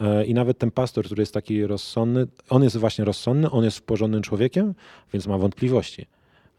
[0.00, 3.80] E, I nawet ten pastor, który jest taki rozsądny, on jest właśnie rozsądny, on jest
[3.80, 4.74] porządnym człowiekiem,
[5.12, 6.06] więc ma wątpliwości.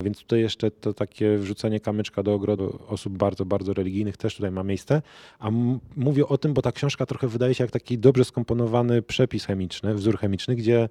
[0.04, 4.52] Więc tutaj jeszcze to takie wrzucenie kamyczka do ogrodu osób bardzo, bardzo religijnych też tutaj
[4.52, 5.02] ma miejsce.
[5.40, 5.50] A
[5.98, 9.94] mówię o tym, bo ta książka trochę wydaje się jak taki dobrze skomponowany przepis chemiczny,
[9.94, 10.90] wzór chemiczny, gdzie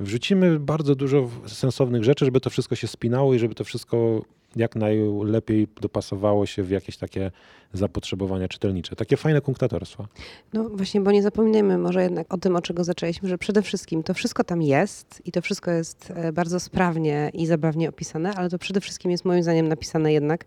[0.00, 4.22] wrzucimy bardzo dużo sensownych rzeczy, żeby to wszystko się spinało i żeby to wszystko
[4.56, 7.30] jak najlepiej dopasowało się w jakieś takie
[7.72, 8.96] zapotrzebowania czytelnicze.
[8.96, 10.08] Takie fajne kunktatorstwa.
[10.52, 14.02] No właśnie, bo nie zapominajmy może jednak o tym, od czego zaczęliśmy, że przede wszystkim
[14.02, 18.50] to wszystko tam jest i to wszystko jest e, bardzo sprawnie i zabawnie opisane, ale
[18.50, 20.44] to przede wszystkim jest moim zdaniem napisane jednak,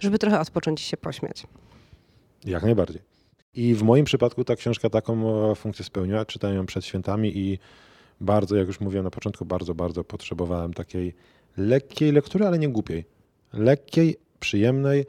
[0.00, 1.46] żeby trochę odpocząć i się pośmiać.
[2.44, 3.02] Jak najbardziej.
[3.54, 6.24] I w moim przypadku ta książka taką e, funkcję spełniła.
[6.24, 7.58] Czytałem ją przed świętami i
[8.20, 11.14] bardzo, jak już mówiłem na początku, bardzo, bardzo potrzebowałem takiej
[11.56, 13.04] lekkiej lektury, ale nie głupiej.
[13.52, 15.06] Lekkiej, przyjemnej.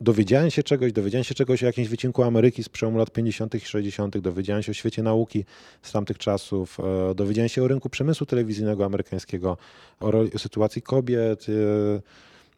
[0.00, 3.54] Dowiedziałem się czegoś, dowiedziałem się czegoś o jakimś wycinku Ameryki z przełomu lat 50.
[3.54, 5.44] i 60., dowiedziałem się o świecie nauki
[5.82, 9.56] z tamtych czasów, e, dowiedziałem się o rynku przemysłu telewizyjnego amerykańskiego,
[10.00, 11.46] o, sytuacji kobiet.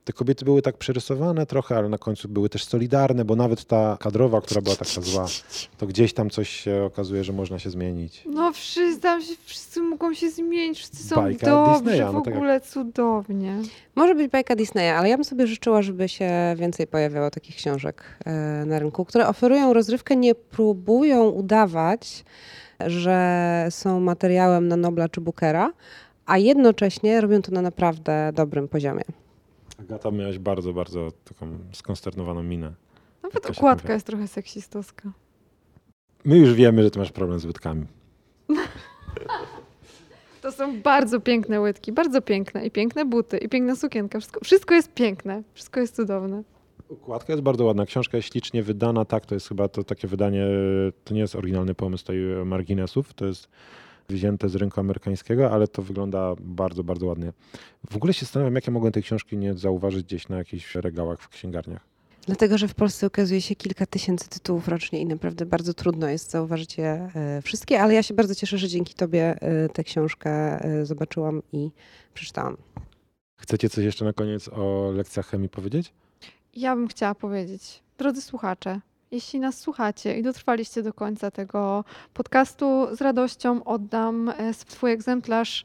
[0.04, 3.96] Te kobiety były tak przerysowane trochę, ale na końcu były też solidarne, bo nawet ta
[4.00, 5.26] kadrowa, która była taka zła,
[5.78, 8.22] to gdzieś tam coś się okazuje, że można się zmienić.
[8.26, 12.20] No wszyscy, tam się, wszyscy mogą się zmienić, wszyscy są Bajka dobrzy, Disneya, w no
[12.20, 13.56] tak jak- ogóle cudownie.
[13.94, 18.04] Może być bajka Disneya, ale ja bym sobie życzyła, żeby się więcej pojawiało takich książek
[18.24, 22.24] e, na rynku, które oferują rozrywkę, nie próbują udawać,
[22.86, 25.72] że są materiałem na Nobla czy Bookera,
[26.26, 29.02] a jednocześnie robią to na naprawdę dobrym poziomie.
[29.80, 32.72] Agata miałaś bardzo, bardzo taką skonsternowaną minę.
[33.22, 35.12] Nawet się okładka jest trochę seksistowska.
[36.24, 37.86] My już wiemy, że ty masz problem z łydkami.
[40.42, 42.66] To są bardzo piękne łydki, bardzo piękne.
[42.66, 44.18] I piękne buty, i piękna sukienka.
[44.20, 46.42] Wszystko, wszystko jest piękne, wszystko jest cudowne.
[46.88, 50.46] Układka jest bardzo ładna, książka jest ślicznie wydana, tak, to jest chyba to takie wydanie,
[51.04, 53.48] to nie jest oryginalny pomysł tej marginesów, to jest
[54.08, 57.32] wzięte z rynku amerykańskiego, ale to wygląda bardzo, bardzo ładnie.
[57.90, 61.20] W ogóle się zastanawiam, jak ja mogłem tej książki nie zauważyć gdzieś na jakichś regałach
[61.20, 61.94] w księgarniach.
[62.26, 66.30] Dlatego, że w Polsce ukazuje się kilka tysięcy tytułów rocznie i naprawdę bardzo trudno jest
[66.30, 70.30] zauważyć je e, wszystkie, ale ja się bardzo cieszę, że dzięki Tobie e, tę książkę
[70.30, 71.70] e, zobaczyłam i
[72.14, 72.56] przeczytałam.
[73.36, 75.92] Chcecie coś jeszcze na koniec o lekcjach chemii powiedzieć?
[76.54, 78.80] Ja bym chciała powiedzieć, drodzy słuchacze,
[79.14, 81.84] jeśli nas słuchacie i dotrwaliście do końca tego
[82.14, 85.64] podcastu, z radością oddam e, swój egzemplarz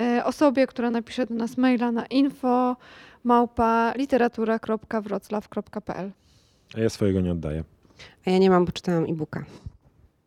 [0.00, 2.76] e, osobie, która napisze do nas maila na info
[3.24, 6.10] małpa literatura.wroclaw.pl.
[6.74, 7.64] A ja swojego nie oddaję.
[8.26, 9.44] A ja nie mam, bo czytałam e-booka.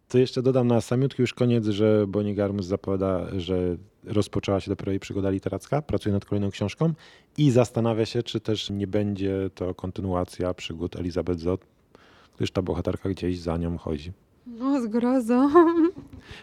[0.10, 4.92] To jeszcze dodam na samiutki już koniec, że Bonnie Garmus zapowiada, że rozpoczęła się dopiero
[4.92, 6.94] jej przygoda literacka, pracuje nad kolejną książką
[7.38, 11.66] i zastanawia się, czy też nie będzie to kontynuacja przygód Elizabeth Zott,
[12.38, 14.12] gdyż ta bohaterka gdzieś za nią chodzi.
[14.48, 15.50] No, zgrozą.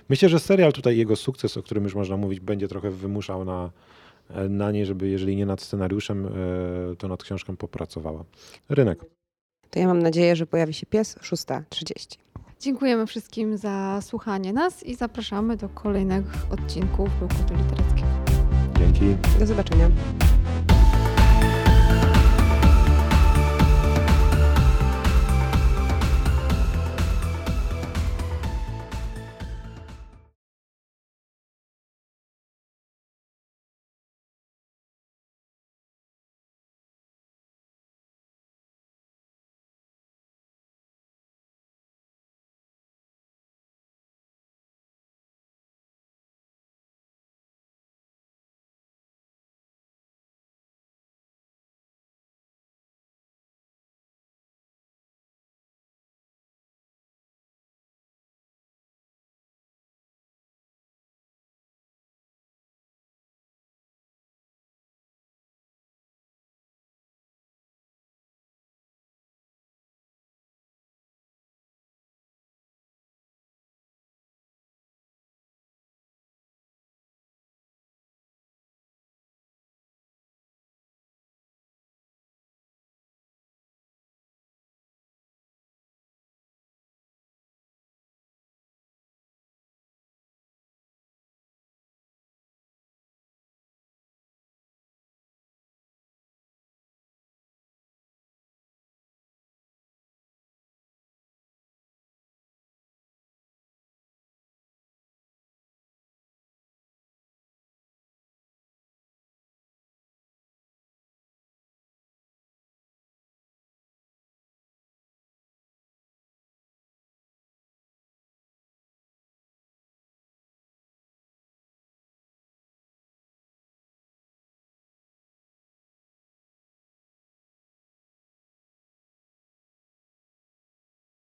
[0.08, 3.70] Myślę, że serial tutaj, jego sukces, o którym już można mówić, będzie trochę wymuszał na,
[4.48, 6.30] na niej, żeby jeżeli nie nad scenariuszem, e,
[6.96, 8.24] to nad książką popracowała.
[8.68, 9.04] Rynek.
[9.70, 12.18] To ja mam nadzieję, że pojawi się pies 6.30.
[12.60, 18.08] Dziękujemy wszystkim za słuchanie nas i zapraszamy do kolejnych odcinków Ruchu Literackiego.
[18.78, 19.16] Dzięki.
[19.38, 19.90] Do zobaczenia.